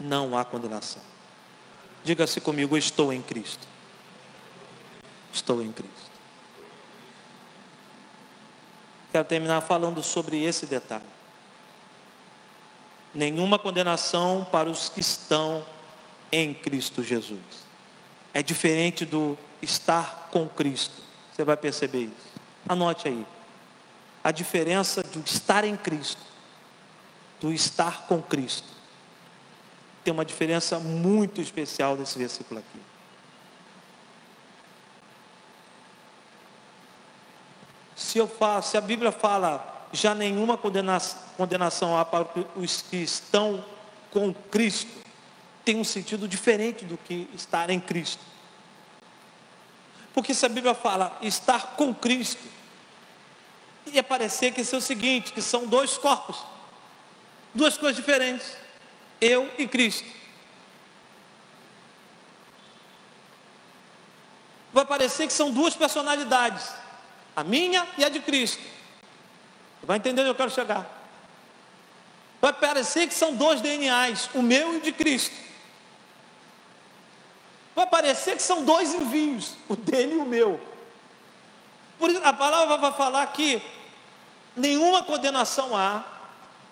[0.02, 1.02] Não há condenação.
[2.04, 3.66] Diga-se comigo, estou em Cristo.
[5.32, 5.92] Estou em Cristo.
[9.12, 11.04] Quero terminar falando sobre esse detalhe.
[13.14, 15.64] Nenhuma condenação para os que estão
[16.30, 17.40] em Cristo Jesus.
[18.34, 21.02] É diferente do estar com Cristo.
[21.30, 22.32] Você vai perceber isso.
[22.66, 23.26] Anote aí.
[24.24, 26.22] A diferença do estar em Cristo,
[27.40, 28.81] do estar com Cristo
[30.04, 32.80] tem uma diferença muito especial desse versículo aqui.
[37.94, 38.30] Se eu
[38.62, 42.26] se a Bíblia fala já nenhuma condenação, condenação há para
[42.56, 43.64] os que estão
[44.10, 44.90] com Cristo,
[45.64, 48.22] tem um sentido diferente do que estar em Cristo.
[50.12, 52.42] Porque se a Bíblia fala estar com Cristo,
[53.86, 56.44] ia parecer que isso é o seguinte, que são dois corpos,
[57.54, 58.61] duas coisas diferentes
[59.22, 60.06] eu e Cristo.
[64.72, 66.68] Vai parecer que são duas personalidades,
[67.36, 68.60] a minha e a de Cristo.
[69.82, 70.86] Vai entender onde eu quero chegar?
[72.40, 75.34] Vai parecer que são dois DNAs, o meu e o de Cristo.
[77.76, 80.60] Vai parecer que são dois envios, o dele e o meu.
[81.98, 83.62] Por isso a palavra vai falar que
[84.56, 86.02] nenhuma condenação há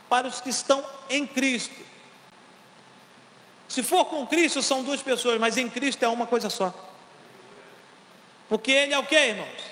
[0.09, 1.90] para os que estão em Cristo.
[3.71, 6.75] Se for com Cristo, são duas pessoas, mas em Cristo é uma coisa só.
[8.49, 9.63] Porque Ele é o que, irmãos?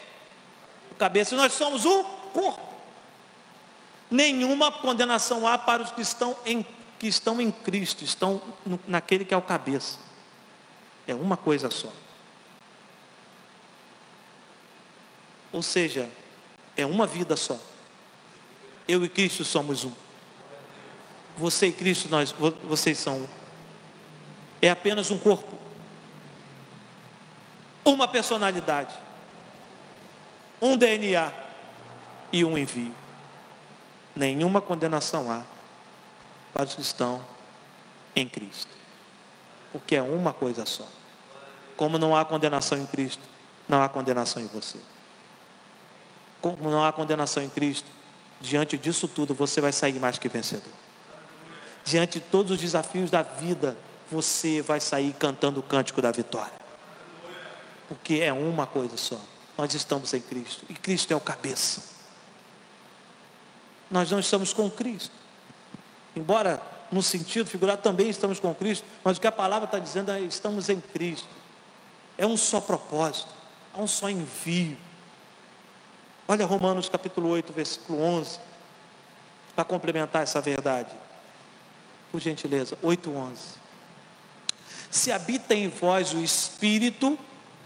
[0.93, 2.63] O cabeça, nós somos o corpo.
[4.09, 6.65] Nenhuma condenação há para os que estão em,
[6.97, 9.99] que estão em Cristo, estão no, naquele que é o cabeça.
[11.05, 11.93] É uma coisa só.
[15.53, 16.09] Ou seja,
[16.77, 17.59] é uma vida só.
[18.87, 19.93] Eu e Cristo somos um.
[21.37, 22.33] Você e Cristo, nós,
[22.63, 23.38] vocês são um
[24.61, 25.57] é apenas um corpo,
[27.85, 28.95] uma personalidade,
[30.61, 31.33] um DNA
[32.33, 32.95] e um envio.
[34.15, 35.43] Nenhuma condenação há
[36.53, 37.25] para os que estão
[38.17, 38.71] em Cristo,
[39.73, 40.87] porque é uma coisa só.
[41.77, 43.23] Como não há condenação em Cristo,
[43.69, 44.79] não há condenação em você.
[46.41, 47.89] Como não há condenação em Cristo,
[48.41, 50.73] diante disso tudo você vai sair mais que vencedor.
[51.85, 53.77] Diante de todos os desafios da vida,
[54.11, 56.53] você vai sair cantando o cântico da vitória.
[57.89, 59.19] Porque é uma coisa só.
[59.57, 60.65] Nós estamos em Cristo.
[60.69, 61.83] E Cristo é o cabeça.
[63.91, 65.15] Nós não estamos com Cristo.
[66.15, 66.61] Embora,
[66.93, 68.85] no sentido figurado, também estamos com Cristo.
[69.03, 71.29] Mas o que a palavra está dizendo é: estamos em Cristo.
[72.17, 73.31] É um só propósito.
[73.77, 74.77] É um só envio.
[76.27, 78.39] Olha Romanos capítulo 8, versículo 11.
[79.57, 80.95] para complementar essa verdade?
[82.13, 83.68] Por gentileza, 8:11.
[84.91, 87.19] Se habita em vós o espírito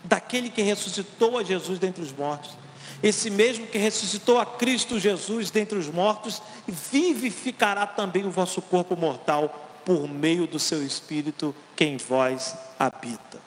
[0.04, 2.56] daquele que ressuscitou a Jesus dentre os mortos,
[3.02, 8.96] esse mesmo que ressuscitou a Cristo Jesus dentre os mortos, vivificará também o vosso corpo
[8.96, 13.40] mortal por meio do seu espírito que em vós habita.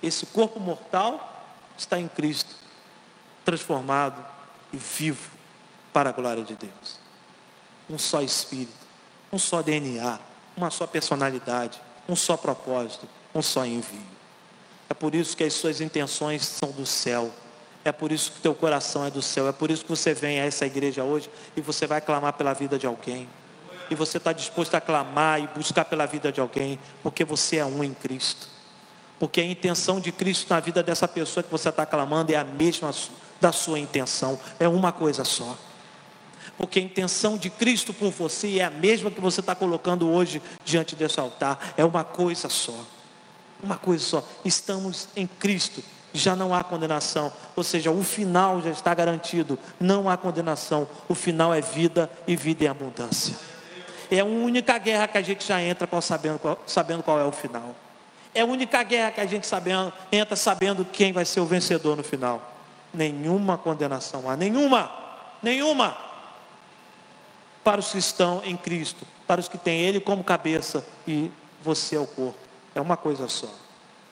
[0.00, 1.44] Esse corpo mortal
[1.76, 2.54] está em Cristo,
[3.44, 4.24] transformado
[4.72, 5.30] e vivo
[5.92, 7.00] para a glória de Deus.
[7.88, 8.72] Um só espírito,
[9.32, 10.20] um só DNA,
[10.60, 14.00] uma só personalidade, um só propósito, um só envio.
[14.88, 17.30] É por isso que as suas intenções são do céu.
[17.82, 19.48] É por isso que teu coração é do céu.
[19.48, 22.52] É por isso que você vem a essa igreja hoje e você vai clamar pela
[22.52, 23.26] vida de alguém.
[23.88, 27.64] E você está disposto a clamar e buscar pela vida de alguém, porque você é
[27.64, 28.46] um em Cristo.
[29.18, 32.44] Porque a intenção de Cristo na vida dessa pessoa que você está clamando é a
[32.44, 32.92] mesma
[33.40, 35.56] da sua intenção, é uma coisa só.
[36.60, 40.42] Porque a intenção de Cristo por você é a mesma que você está colocando hoje
[40.62, 42.84] diante desse altar, é uma coisa só.
[43.62, 45.82] Uma coisa só, estamos em Cristo,
[46.12, 51.14] já não há condenação, ou seja, o final já está garantido, não há condenação, o
[51.14, 53.34] final é vida e vida em abundância.
[54.10, 57.74] É a única guerra que a gente já entra sabendo, sabendo qual é o final.
[58.34, 61.96] É a única guerra que a gente sabendo, entra sabendo quem vai ser o vencedor
[61.96, 62.52] no final.
[62.92, 64.90] Nenhuma condenação há, nenhuma,
[65.42, 66.09] nenhuma,
[67.62, 71.30] para os que estão em Cristo, para os que têm Ele como cabeça e
[71.62, 72.38] você é o corpo.
[72.74, 73.52] É uma coisa só.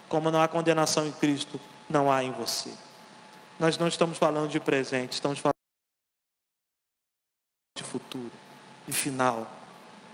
[0.08, 2.72] Como não há condenação em Cristo, não há em você.
[3.58, 5.54] Nós não estamos falando de presente, estamos falando
[7.76, 8.30] de futuro,
[8.86, 9.46] de final.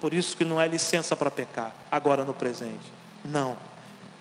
[0.01, 2.93] Por isso que não é licença para pecar, agora no presente.
[3.25, 3.57] Não.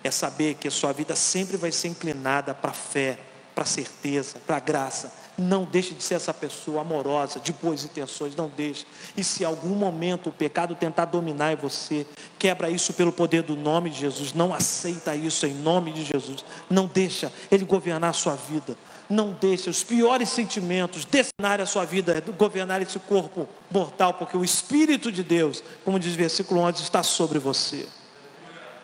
[0.02, 3.18] É saber que a sua vida sempre vai ser inclinada para a fé,
[3.54, 5.12] para a certeza, para a graça.
[5.36, 8.86] Não deixe de ser essa pessoa amorosa, de boas intenções, não deixe.
[9.16, 12.06] E se algum momento o pecado tentar dominar em você,
[12.38, 14.32] quebra isso pelo poder do nome de Jesus.
[14.32, 16.44] Não aceita isso em nome de Jesus.
[16.70, 18.76] Não deixa ele governar a sua vida.
[19.10, 24.44] Não deixa os piores sentimentos destinar a sua vida, governar esse corpo mortal, porque o
[24.44, 27.88] Espírito de Deus, como diz o versículo 11, está sobre você.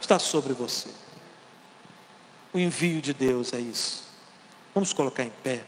[0.01, 0.88] Está sobre você.
[2.53, 4.03] O envio de Deus é isso.
[4.74, 5.62] Vamos colocar em pé.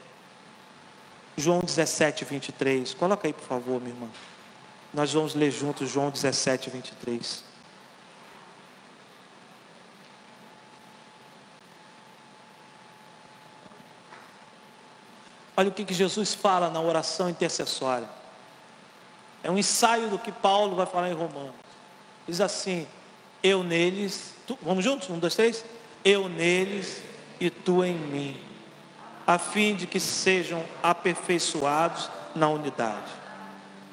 [1.36, 2.94] João 17, 23.
[2.94, 4.08] Coloca aí, por favor, minha irmã.
[4.92, 7.44] Nós vamos ler juntos João 17, 23.
[15.56, 18.08] Olha o que, que Jesus fala na oração intercessória.
[19.42, 21.54] É um ensaio do que Paulo vai falar em Romanos.
[22.26, 22.86] Diz assim:
[23.42, 25.08] Eu neles, tu, vamos juntos?
[25.10, 25.64] Um, dois, três.
[26.04, 27.02] Eu neles
[27.40, 28.51] e tu em mim
[29.32, 33.10] a fim de que sejam aperfeiçoados na unidade,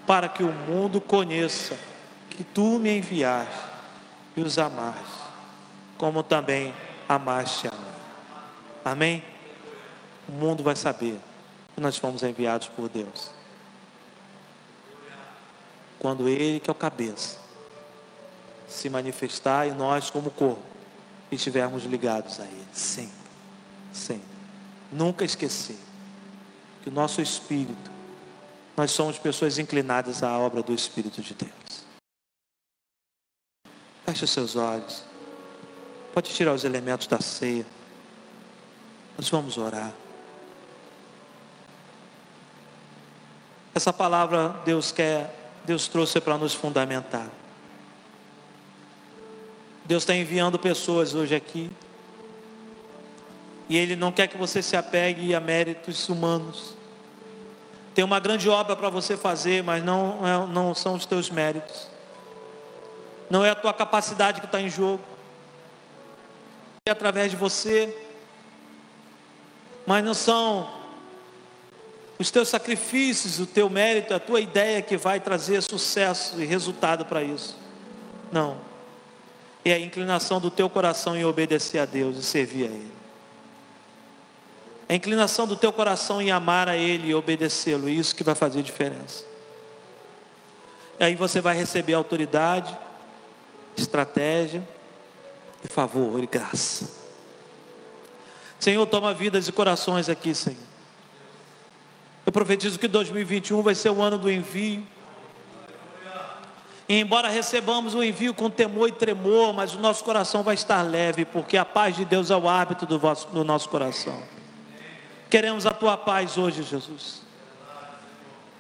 [0.06, 1.78] para que o mundo conheça
[2.30, 3.64] que tu me enviaste
[4.36, 5.24] e os amaste,
[5.98, 6.74] como também
[7.08, 7.94] amaste a mim.
[8.84, 9.24] Amém?
[10.28, 11.18] O mundo vai saber
[11.74, 13.32] que nós fomos enviados por Deus.
[16.00, 17.38] Quando Ele, que é o cabeça,
[18.68, 20.62] se manifestar e nós, como corpo,
[21.32, 23.14] estivermos ligados a Ele, sempre,
[23.94, 24.29] sempre.
[24.92, 25.78] Nunca esquecer
[26.82, 27.92] que o nosso espírito,
[28.76, 31.86] nós somos pessoas inclinadas à obra do Espírito de Deus.
[34.06, 35.04] Feche os seus olhos.
[36.14, 37.66] Pode tirar os elementos da ceia.
[39.18, 39.94] Nós vamos orar.
[43.76, 47.30] Essa palavra Deus quer, Deus trouxe para nos fundamentar.
[49.86, 51.70] Deus está enviando pessoas hoje aqui
[53.70, 56.74] e Ele não quer que você se apegue a méritos humanos.
[57.94, 61.88] Tem uma grande obra para você fazer, mas não, é, não são os teus méritos.
[63.30, 65.04] Não é a tua capacidade que está em jogo.
[66.84, 67.96] É através de você.
[69.86, 70.68] Mas não são
[72.18, 77.06] os teus sacrifícios, o teu mérito, a tua ideia que vai trazer sucesso e resultado
[77.06, 77.56] para isso.
[78.32, 78.58] Não.
[79.64, 82.99] É a inclinação do teu coração em obedecer a Deus e servir a Ele
[84.90, 88.64] a inclinação do teu coração em amar a Ele e obedecê-lo, isso que vai fazer
[88.64, 89.24] diferença.
[91.00, 92.76] Aí você vai receber autoridade,
[93.78, 94.68] estratégia,
[95.64, 96.90] e favor e graça.
[98.60, 100.58] Senhor, toma vidas e corações aqui, Senhor.
[102.26, 104.86] Eu profetizo que 2021 vai ser o ano do envio.
[106.88, 110.82] E embora recebamos o envio com temor e tremor, mas o nosso coração vai estar
[110.82, 114.39] leve, porque a paz de Deus é o hábito do, vosso, do nosso coração.
[115.30, 117.22] Queremos a tua paz hoje, Jesus.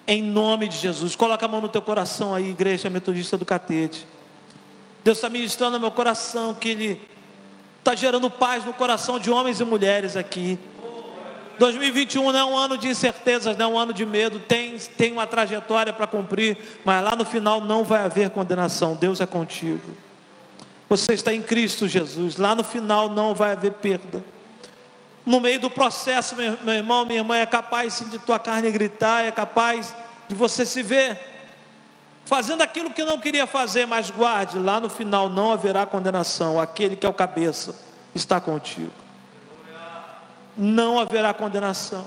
[0.07, 1.15] Em nome de Jesus.
[1.15, 4.05] Coloca a mão no teu coração aí, igreja metodista do Catete.
[5.03, 7.01] Deus está ministrando no meu coração que Ele
[7.80, 10.59] está gerando paz no coração de homens e mulheres aqui.
[11.57, 15.11] 2021 não é um ano de incertezas, não é um ano de medo, tem, tem
[15.11, 19.82] uma trajetória para cumprir, mas lá no final não vai haver condenação, Deus é contigo.
[20.88, 24.24] Você está em Cristo Jesus, lá no final não vai haver perda.
[25.30, 29.23] No meio do processo, meu, irmão, minha irmã, é capaz sim, de tua carne gritar,
[29.23, 29.93] é capaz
[30.27, 31.19] de você se ver
[32.25, 36.95] fazendo aquilo que não queria fazer, mas guarde, lá no final não haverá condenação, aquele
[36.95, 37.75] que é o cabeça
[38.13, 38.91] está contigo
[40.59, 42.05] não haverá condenação.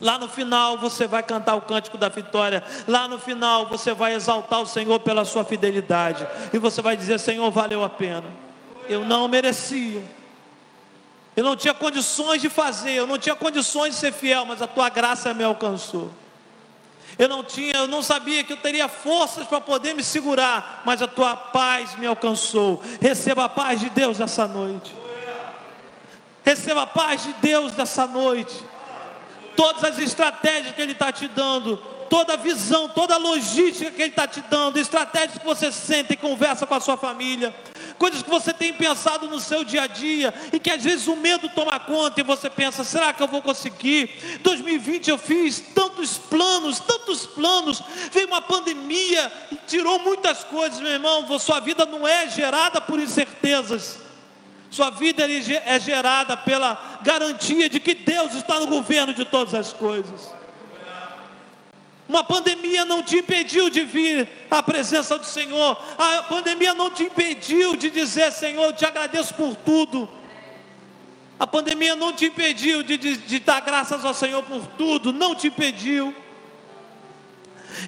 [0.00, 2.62] Lá no final você vai cantar o cântico da vitória.
[2.88, 6.26] Lá no final você vai exaltar o Senhor pela sua fidelidade.
[6.52, 8.24] E você vai dizer: Senhor, valeu a pena.
[8.88, 10.02] Eu não merecia.
[11.36, 14.66] Eu não tinha condições de fazer, eu não tinha condições de ser fiel, mas a
[14.66, 16.10] tua graça me alcançou.
[17.18, 21.00] Eu não tinha, eu não sabia que eu teria forças para poder me segurar, mas
[21.02, 22.82] a tua paz me alcançou.
[23.00, 24.94] Receba a paz de Deus essa noite.
[26.44, 28.54] Receba a paz de Deus nessa noite.
[29.54, 31.82] Todas as estratégias que Ele está te dando,
[32.12, 36.12] toda a visão, toda a logística que Ele está te dando, estratégias que você sente
[36.12, 37.54] e conversa com a sua família,
[37.96, 41.16] coisas que você tem pensado no seu dia a dia e que às vezes o
[41.16, 44.10] medo toma conta e você pensa: será que eu vou conseguir?
[44.42, 47.82] 2020 eu fiz tantos planos, tantos planos,
[48.12, 51.26] veio uma pandemia e tirou muitas coisas, meu irmão.
[51.38, 54.00] Sua vida não é gerada por incertezas.
[54.70, 59.72] Sua vida é gerada pela garantia de que Deus está no governo de todas as
[59.72, 60.41] coisas.
[62.12, 65.82] Uma pandemia não te impediu de vir à presença do Senhor.
[65.96, 70.06] A pandemia não te impediu de dizer, Senhor, eu te agradeço por tudo.
[71.40, 75.10] A pandemia não te impediu de, de, de dar graças ao Senhor por tudo.
[75.10, 76.14] Não te impediu.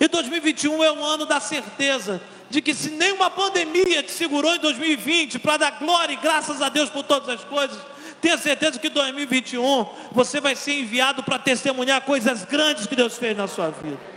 [0.01, 2.19] E 2021 é um ano da certeza
[2.49, 6.71] de que se nenhuma pandemia te segurou em 2020 para dar glória e graças a
[6.71, 7.79] Deus por todas as coisas,
[8.23, 13.19] tenha certeza que em 2021 você vai ser enviado para testemunhar coisas grandes que Deus
[13.19, 14.14] fez na sua vida.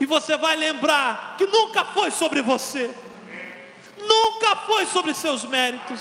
[0.00, 2.90] E você vai lembrar que nunca foi sobre você,
[3.98, 6.00] nunca foi sobre seus méritos,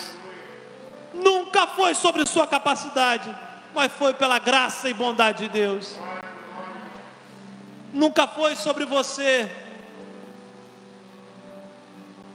[1.13, 3.33] nunca foi sobre sua capacidade,
[3.73, 5.97] mas foi pela graça e bondade de Deus.
[7.93, 9.49] Nunca foi sobre você,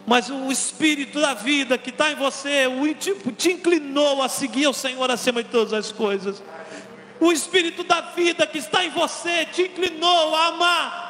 [0.08, 2.64] mas o Espírito da vida que está em você,
[3.36, 6.42] te inclinou a seguir o Senhor acima de todas as coisas.
[7.20, 11.07] O Espírito da vida que está em você te inclinou a amar,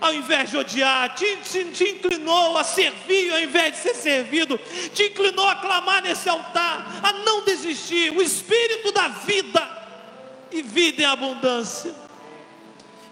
[0.00, 4.58] ao invés de odiar, te, te, te inclinou a servir ao invés de ser servido,
[4.94, 8.10] te inclinou a clamar nesse altar, a não desistir.
[8.10, 9.80] O Espírito da vida
[10.50, 11.94] e vida em abundância.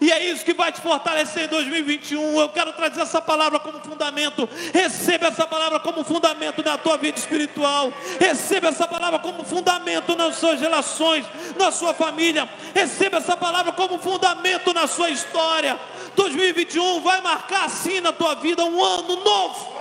[0.01, 2.41] E é isso que vai te fortalecer em 2021.
[2.41, 4.49] Eu quero trazer essa palavra como fundamento.
[4.73, 7.93] Receba essa palavra como fundamento na tua vida espiritual.
[8.21, 11.25] Receba essa palavra como fundamento nas suas relações,
[11.59, 12.49] na sua família.
[12.73, 15.79] Receba essa palavra como fundamento na sua história.
[16.19, 19.73] 2021 vai marcar assim na tua vida um ano novo,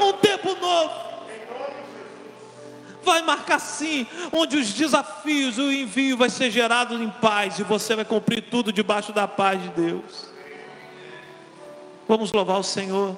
[0.00, 1.04] um tempo novo
[3.04, 7.94] vai marcar sim, onde os desafios, o envio vai ser gerado em paz e você
[7.94, 10.26] vai cumprir tudo debaixo da paz de Deus.
[12.08, 13.14] Vamos louvar o Senhor,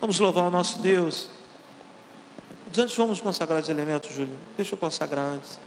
[0.00, 1.28] vamos louvar o nosso Deus.
[2.76, 4.38] Antes vamos consagrar os elementos, Júlio.
[4.56, 5.60] Deixa eu consagrar antes.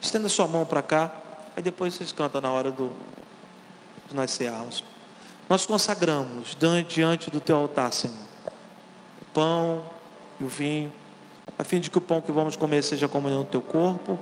[0.00, 1.12] Estenda sua mão para cá,
[1.54, 2.90] aí depois vocês cantam na hora do,
[4.14, 4.84] nós cearmos.
[5.48, 6.56] Nós consagramos
[6.88, 8.16] diante do teu altar, Senhor,
[9.22, 9.84] o pão
[10.40, 10.92] e o vinho
[11.58, 14.18] a fim de que o pão que vamos comer seja a comunhão do teu corpo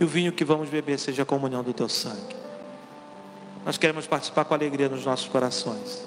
[0.00, 2.36] e o vinho que vamos beber seja a comunhão do teu sangue.
[3.64, 6.06] Nós queremos participar com alegria nos nossos corações,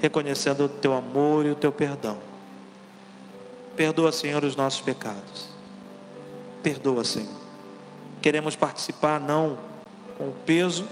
[0.00, 2.18] reconhecendo o teu amor e o teu perdão.
[3.76, 5.48] Perdoa, Senhor, os nossos pecados.
[6.62, 7.44] Perdoa, Senhor.
[8.20, 9.58] Queremos participar não
[10.18, 10.86] com o peso,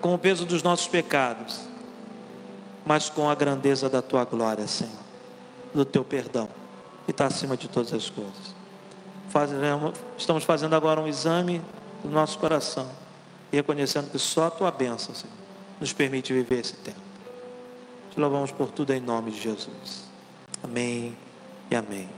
[0.00, 1.60] com o peso dos nossos pecados,
[2.84, 5.08] mas com a grandeza da tua glória, Senhor
[5.74, 6.48] do teu perdão
[7.06, 8.56] e está acima de todas as coisas.
[10.16, 11.60] Estamos fazendo agora um exame
[12.02, 12.88] do nosso coração
[13.50, 15.32] reconhecendo que só a tua bênção, Senhor,
[15.80, 17.00] nos permite viver esse tempo.
[18.10, 20.04] Te louvamos por tudo em nome de Jesus.
[20.62, 21.16] Amém
[21.70, 22.08] e amém.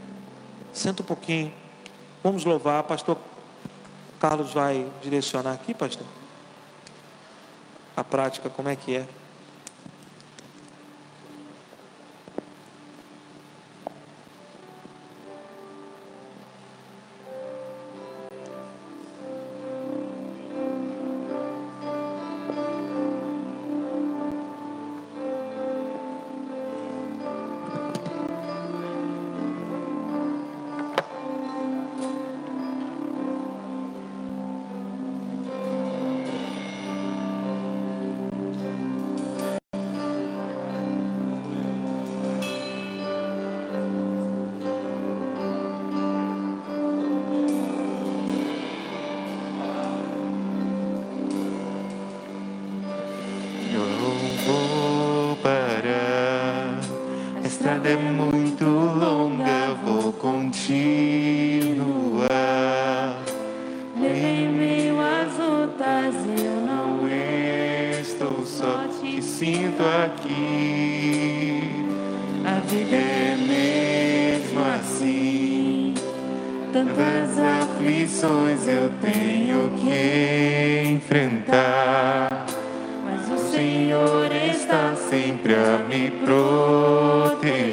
[0.72, 1.52] Senta um pouquinho.
[2.22, 2.82] Vamos louvar.
[2.82, 3.16] Pastor
[4.18, 6.06] Carlos vai direcionar aqui, pastor.
[8.00, 9.06] A prática, como é que é?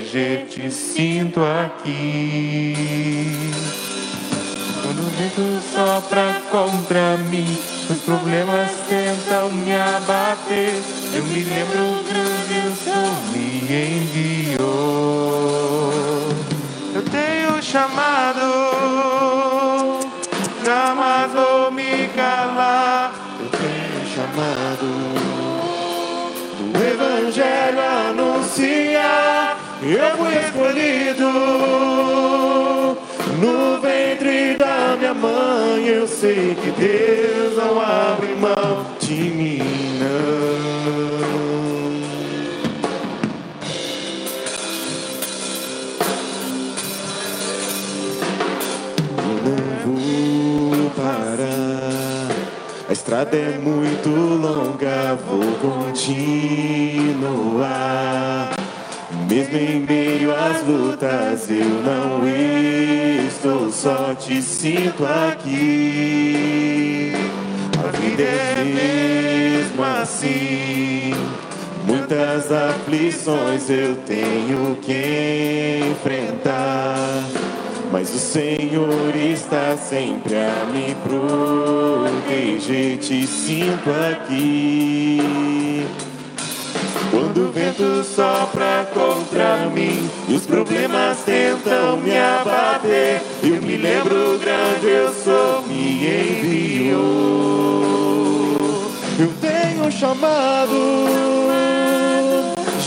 [0.08, 0.48] Proteger.
[0.50, 2.74] Te sinto aqui.
[4.82, 7.58] Quando o vento sopra contra mim,
[7.90, 10.82] os problemas tentam me abater.
[11.14, 13.62] Eu me lembro o Senhor me
[14.00, 14.68] enviou.
[16.96, 18.42] Eu tenho chamado,
[20.66, 23.14] jamais vou me calar.
[23.40, 24.88] Eu tenho chamado
[26.74, 27.80] do Evangelho
[28.10, 29.37] anunciar.
[29.80, 31.30] Eu escolhido
[33.40, 35.86] no ventre da minha mãe.
[35.86, 39.62] Eu sei que Deus não abre mão de mim,
[40.00, 40.58] não.
[49.46, 52.32] Não vou parar.
[52.90, 56.18] A estrada é muito longa, vou continuar.
[59.30, 62.26] Mesmo em meio às lutas, eu não
[63.28, 67.12] estou só, te sinto aqui.
[67.78, 71.12] A vida é mesmo assim.
[71.86, 76.96] Muitas aflições eu tenho que enfrentar.
[77.92, 82.98] Mas o Senhor está sempre a me proteger.
[82.98, 85.20] Te sinto aqui.
[87.12, 94.40] Quando o vento sopra contra mim e os problemas tentam me abater, eu me lembro
[94.40, 97.38] grande eu sou me enviou.
[99.20, 100.76] Eu tenho um chamado,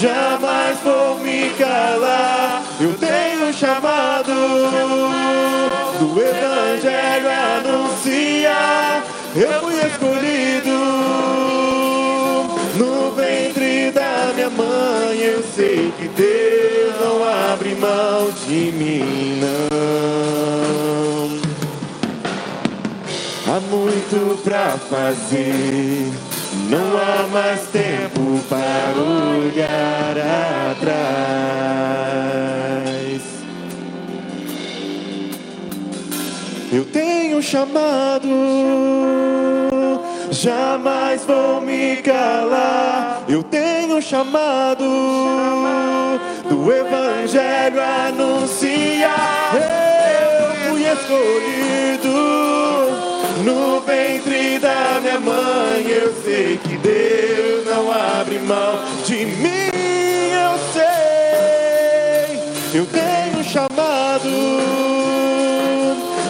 [0.01, 2.63] jamais vou me calar.
[2.81, 4.33] Eu tenho um chamado
[5.99, 7.29] do Evangelho
[7.59, 9.05] anunciar.
[9.35, 10.90] Eu fui escolhido
[15.61, 17.23] sei que Deus não
[17.53, 19.69] abre mão de mim, não.
[23.47, 26.11] Há muito pra fazer,
[26.71, 28.95] não há mais tempo para
[29.37, 30.17] olhar
[30.73, 31.21] atrás.
[36.73, 38.29] Eu tenho chamado,
[40.31, 43.23] jamais vou me calar.
[43.29, 44.85] Eu tenho chamado
[46.49, 49.55] do Evangelho anunciar.
[49.55, 52.15] Eu fui escolhido
[53.45, 55.87] no ventre da minha mãe.
[55.89, 59.71] Eu sei que Deus não abre mão de mim.
[60.33, 60.81] Eu sei,
[62.81, 64.71] eu tenho chamado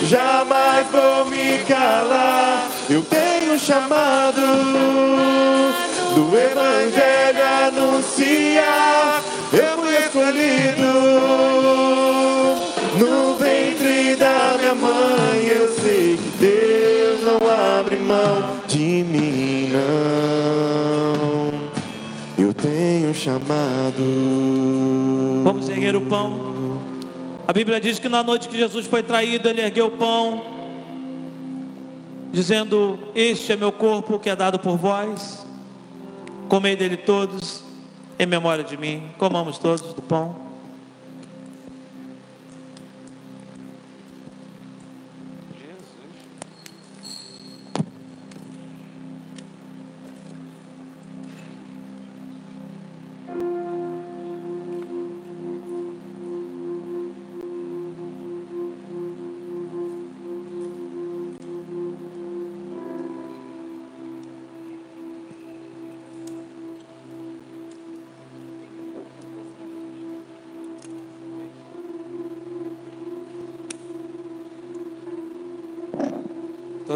[0.02, 2.69] jamais vou me calar.
[2.90, 4.40] Eu tenho chamado
[6.12, 9.22] do Evangelho anunciar.
[9.52, 10.90] Eu fui escolhido
[12.98, 15.46] no ventre da minha mãe.
[15.46, 17.38] Eu sei que Deus não
[17.78, 21.52] abre mão de mim, não.
[22.36, 24.02] Eu tenho chamado.
[25.44, 26.80] Vamos erguer o pão.
[27.46, 30.59] A Bíblia diz que na noite que Jesus foi traído, ele ergueu o pão,
[32.32, 35.46] dizendo: Este é meu corpo que é dado por vós.
[36.48, 37.62] Comei dele todos,
[38.18, 39.10] em memória de mim.
[39.18, 40.49] Comamos todos do pão.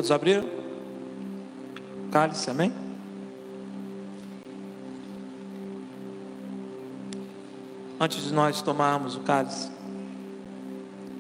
[0.04, 0.44] Todos abriram?
[2.12, 2.70] Cálice, amém?
[7.98, 9.70] Antes de nós tomarmos o cálice,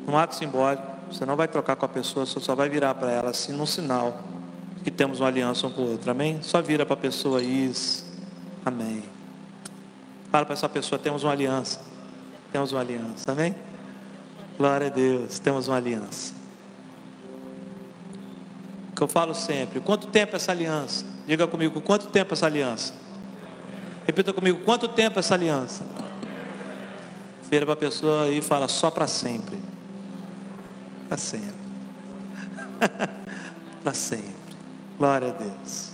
[0.06, 3.10] um ato simbólico, você não vai trocar com a pessoa, você só vai virar para
[3.10, 4.22] ela assim, num sinal
[4.82, 6.42] que temos uma aliança um com o outro, amém?
[6.42, 8.04] Só vira para a pessoa isso,
[8.66, 9.02] amém.
[10.30, 11.80] Fala para essa pessoa, temos uma aliança,
[12.52, 13.54] Temos uma aliança, amém?
[14.58, 16.43] Glória a Deus, temos uma aliança.
[18.94, 21.04] Que eu falo sempre, quanto tempo essa aliança?
[21.26, 22.94] Diga comigo, quanto tempo essa aliança?
[24.06, 25.84] Repita comigo, quanto tempo essa aliança?
[27.50, 29.58] Vira para a pessoa e fala só para sempre.
[31.08, 31.54] Para sempre.
[33.82, 34.34] para sempre.
[34.96, 35.90] Glória a Deus.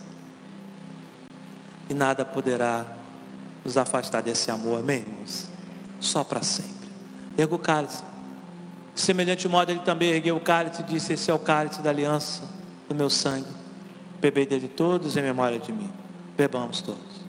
[1.89, 2.85] E nada poderá
[3.64, 5.48] nos afastar desse amor, amém, irmãos?
[6.01, 6.89] Só para sempre.
[7.39, 8.02] Erga o cálice.
[8.94, 12.60] Semelhante modo, ele também ergueu o cálice e disse: Esse é o cálice da aliança
[12.91, 13.47] do meu sangue.
[14.21, 15.89] Bebei dele todos em memória de mim.
[16.37, 17.21] Bebamos todos.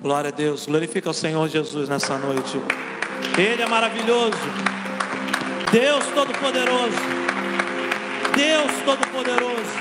[0.00, 0.66] Glória a Deus.
[0.66, 2.58] Glorifica o Senhor Jesus nessa noite.
[3.36, 4.38] Ele é maravilhoso.
[5.70, 6.96] Deus Todo-Poderoso.
[8.34, 9.78] Deus Todo-Poderoso.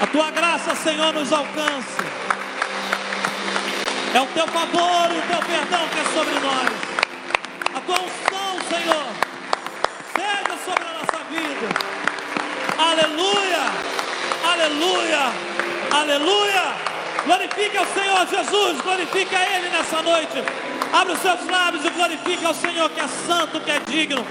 [0.00, 2.13] A tua graça, Senhor, nos alcança.
[4.14, 6.70] É o teu favor o teu perdão que é sobre nós.
[7.74, 9.06] A tua unção, Senhor,
[10.14, 11.68] seja sobre a nossa vida.
[12.78, 13.58] Aleluia,
[14.52, 15.18] aleluia,
[15.90, 16.62] aleluia.
[17.24, 20.44] Glorifique ao Senhor Jesus, glorifique a Ele nessa noite.
[20.92, 24.24] Abre os seus lábios e glorifique ao Senhor que é santo, que é digno.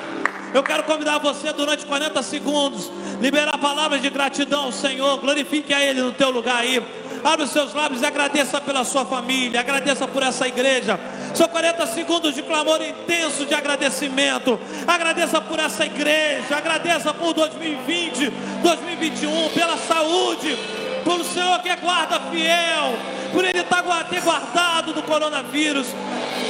[0.53, 2.89] Eu quero convidar você durante 40 segundos,
[3.19, 5.17] liberar palavras de gratidão Senhor.
[5.17, 6.81] Glorifique a Ele no teu lugar aí.
[7.23, 10.99] Abre os seus lábios e agradeça pela sua família, agradeça por essa igreja.
[11.33, 14.59] São 40 segundos de clamor intenso de agradecimento.
[14.85, 18.29] Agradeça por essa igreja, agradeça por 2020,
[18.61, 20.57] 2021, pela saúde,
[21.03, 22.93] por o Senhor que é guarda fiel,
[23.31, 25.87] por Ele tá ter guardado do coronavírus.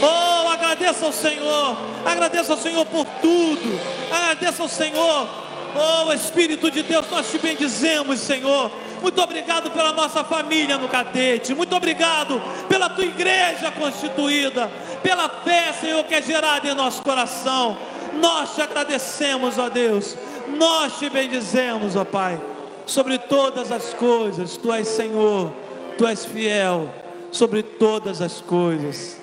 [0.02, 3.80] Oh, agradeça ao Senhor, agradeça ao Senhor por tudo,
[4.12, 5.30] agradeça ao Senhor.
[5.76, 8.72] Oh, Espírito de Deus, nós te bendizemos, Senhor.
[9.04, 11.54] Muito obrigado pela nossa família no Catete.
[11.54, 14.72] Muito obrigado pela tua igreja constituída.
[15.04, 17.78] Pela fé, Senhor, que é gerada em nosso coração.
[18.20, 20.18] Nós te agradecemos, ó Deus.
[20.58, 22.40] Nós te bendizemos, ó Pai
[22.86, 24.58] sobre todas as coisas.
[24.58, 25.52] Tu és Senhor,
[25.98, 26.90] tu és fiel
[27.32, 29.20] sobre todas as coisas.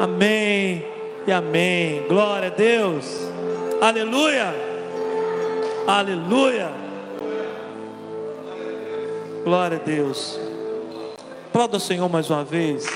[0.00, 0.84] Amém
[1.26, 2.04] e amém.
[2.08, 3.04] Glória a Deus.
[3.80, 4.54] Aleluia.
[5.86, 6.87] Aleluia.
[9.44, 10.38] Glória a Deus.
[11.48, 12.86] Aplauda o Senhor mais uma vez.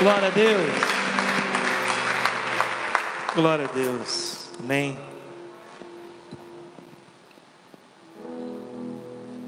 [0.00, 0.72] Glória a Deus.
[3.34, 4.50] Glória a Deus.
[4.62, 4.98] Amém.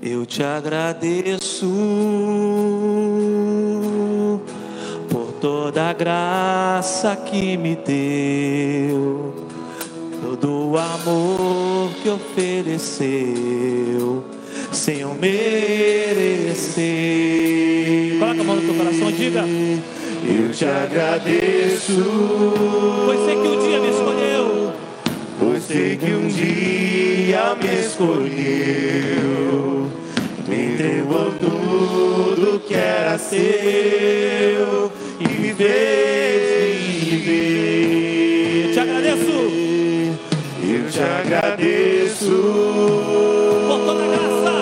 [0.02, 1.66] Eu te agradeço
[5.10, 9.48] por toda a graça que me deu,
[10.70, 13.04] o amor que ofereceu,
[14.70, 16.86] sem eu merecer.
[18.20, 19.44] Coloca a mão no teu coração e diga.
[20.24, 22.04] Eu te agradeço.
[23.04, 24.72] Pois sei que um dia me escolheu.
[25.40, 28.30] Pois sei que um dia me escolheu.
[30.46, 33.40] Me entregou tudo que era seu
[35.18, 36.78] e me fez
[37.08, 38.66] viver.
[38.66, 39.69] Eu te agradeço.
[41.00, 42.36] Te agradeço.
[43.66, 44.52] Por toda a graça.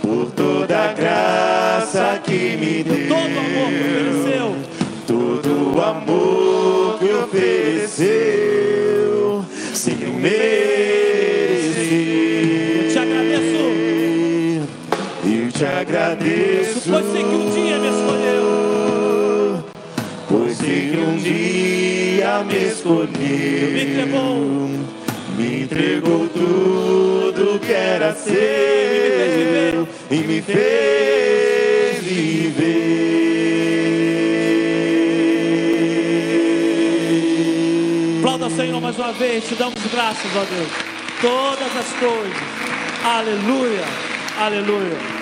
[0.00, 3.08] Por toda graça que me deu.
[3.08, 4.54] Todo amor que ofereceu.
[5.08, 8.14] Todo o amor que ofereceu,
[9.74, 10.44] sem eu merecer.
[12.84, 13.64] Eu te agradeço.
[15.24, 16.90] Eu te agradeço.
[16.90, 19.64] Pois sei que um dia me escolheu.
[20.28, 23.08] Pois sei que um dia me escolheu.
[23.72, 24.93] Me entregou.
[25.74, 32.60] Entregou tudo que era seu e me fez viver.
[38.20, 39.48] Aplauda o Senhor mais uma vez.
[39.48, 40.70] Te damos graças, ó Deus.
[41.20, 42.38] Todas as coisas.
[43.02, 43.84] Aleluia.
[44.38, 45.13] Aleluia.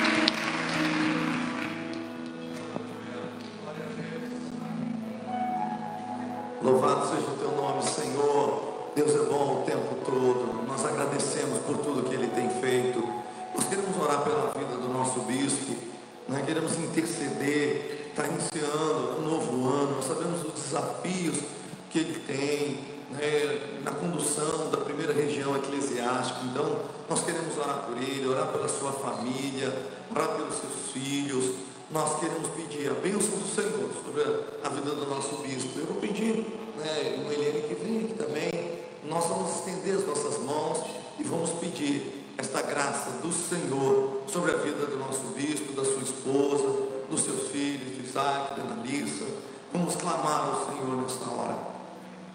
[28.83, 29.73] Sua família,
[30.11, 31.55] orar pelos seus filhos,
[31.89, 34.23] nós queremos pedir a bênção do Senhor sobre
[34.65, 35.79] a vida do nosso bispo.
[35.79, 36.45] Eu vou pedir,
[36.77, 38.83] né, irmã Eliane, que venha aqui também.
[39.05, 40.81] Nós vamos estender as nossas mãos
[41.17, 46.03] e vamos pedir esta graça do Senhor sobre a vida do nosso bispo, da sua
[46.03, 49.27] esposa, dos seus filhos, de Isaac, da Analisa.
[49.73, 51.57] Vamos clamar ao Senhor nesta hora.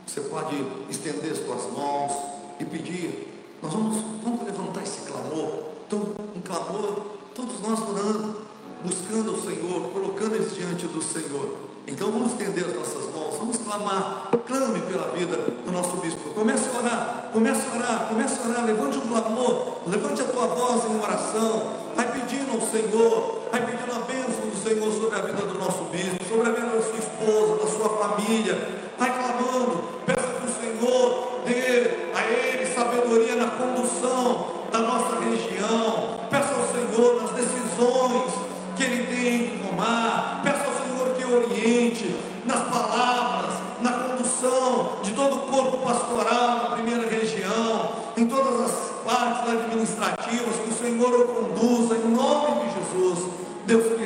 [0.06, 0.56] Você pode
[0.90, 2.14] estender as suas mãos
[2.57, 3.34] e pedir.
[3.61, 5.77] Nós vamos, vamos levantar esse clamor.
[5.88, 5.99] Então,
[6.35, 7.01] um clamor,
[7.34, 8.41] todos nós orando,
[8.84, 11.68] buscando o Senhor, colocando eles diante do Senhor.
[11.88, 16.31] Então vamos estender as nossas mãos, vamos clamar, clame pela vida do nosso bispo.
[16.31, 20.47] Comece a orar, comece a orar, comece a orar, levante um clamor, levante a tua
[20.47, 25.22] voz em oração, vai pedindo ao Senhor, vai pedindo a bênção do Senhor sobre a
[25.22, 29.84] vida do nosso bispo, sobre a vida da sua esposa, da sua família, vai clamando,
[30.05, 36.68] peça que o Senhor dê a ele sabedoria na condução da nossa região, peça ao
[36.68, 37.27] Senhor
[38.76, 45.12] que ele tem que tomar, peça ao Senhor que oriente nas palavras, na condução de
[45.12, 48.72] todo o corpo pastoral na primeira região, em todas as
[49.06, 53.30] partes administrativas, que o Senhor o conduza em nome de Jesus.
[53.68, 53.97] Deus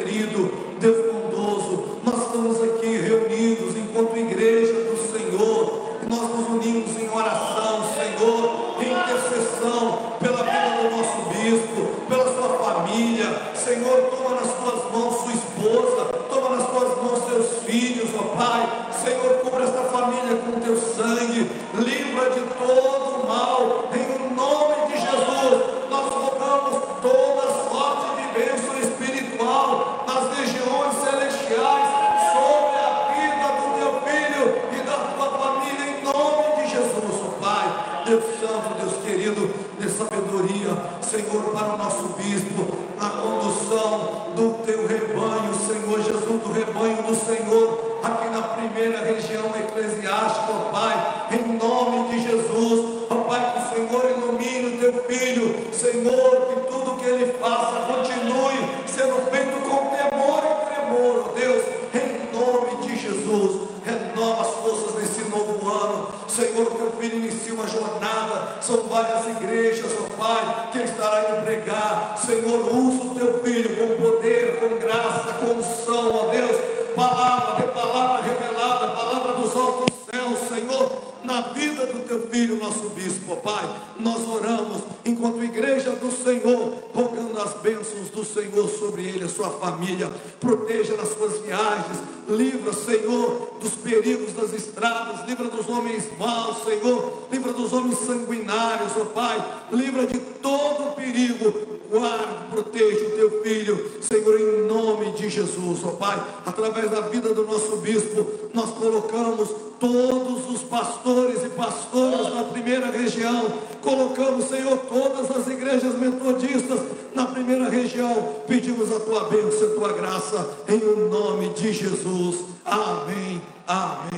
[107.32, 109.50] vida do nosso bispo, nós colocamos
[109.80, 113.46] todos os pastores e pastoras na primeira região.
[113.82, 116.80] Colocamos, Senhor, todas as igrejas metodistas
[117.16, 118.36] na primeira região.
[118.48, 122.46] Pedimos a tua bênção, a tua graça, em o nome de Jesus.
[122.66, 124.11] Amém, amém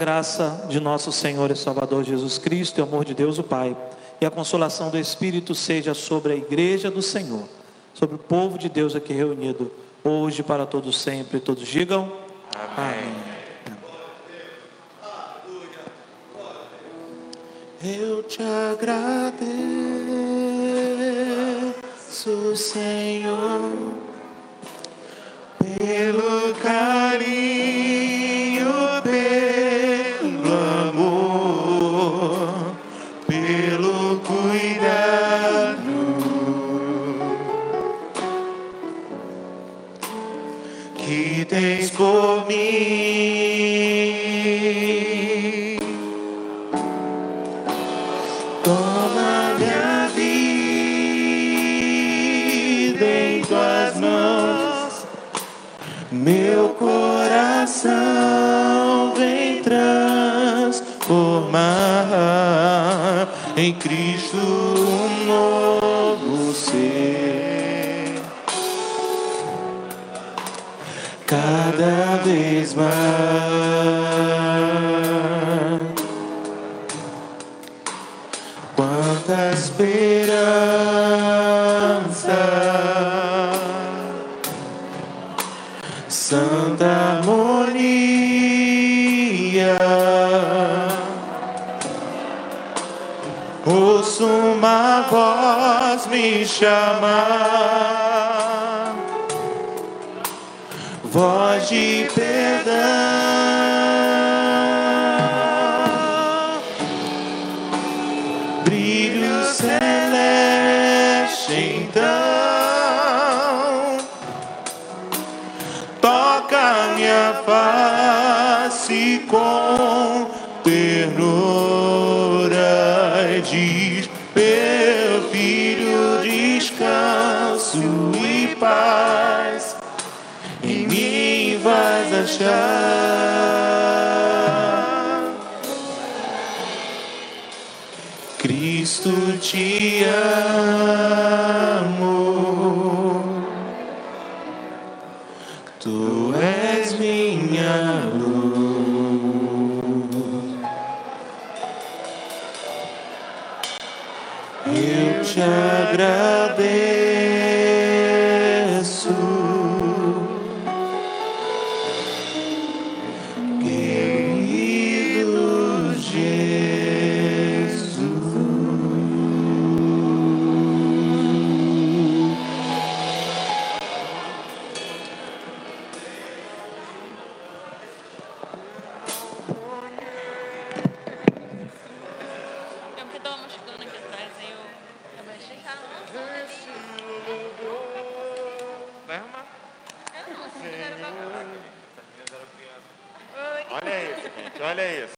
[0.00, 3.76] graça de nosso Senhor e Salvador Jesus Cristo e o amor de Deus o Pai
[4.18, 7.42] e a consolação do Espírito seja sobre a igreja do Senhor,
[7.92, 9.70] sobre o povo de Deus aqui reunido,
[10.02, 11.38] hoje para todos sempre.
[11.38, 12.10] Todos digam
[12.78, 13.12] amém.
[17.84, 19.36] Eu te agradeço,
[22.56, 23.70] Senhor,
[25.58, 28.09] pelo carinho,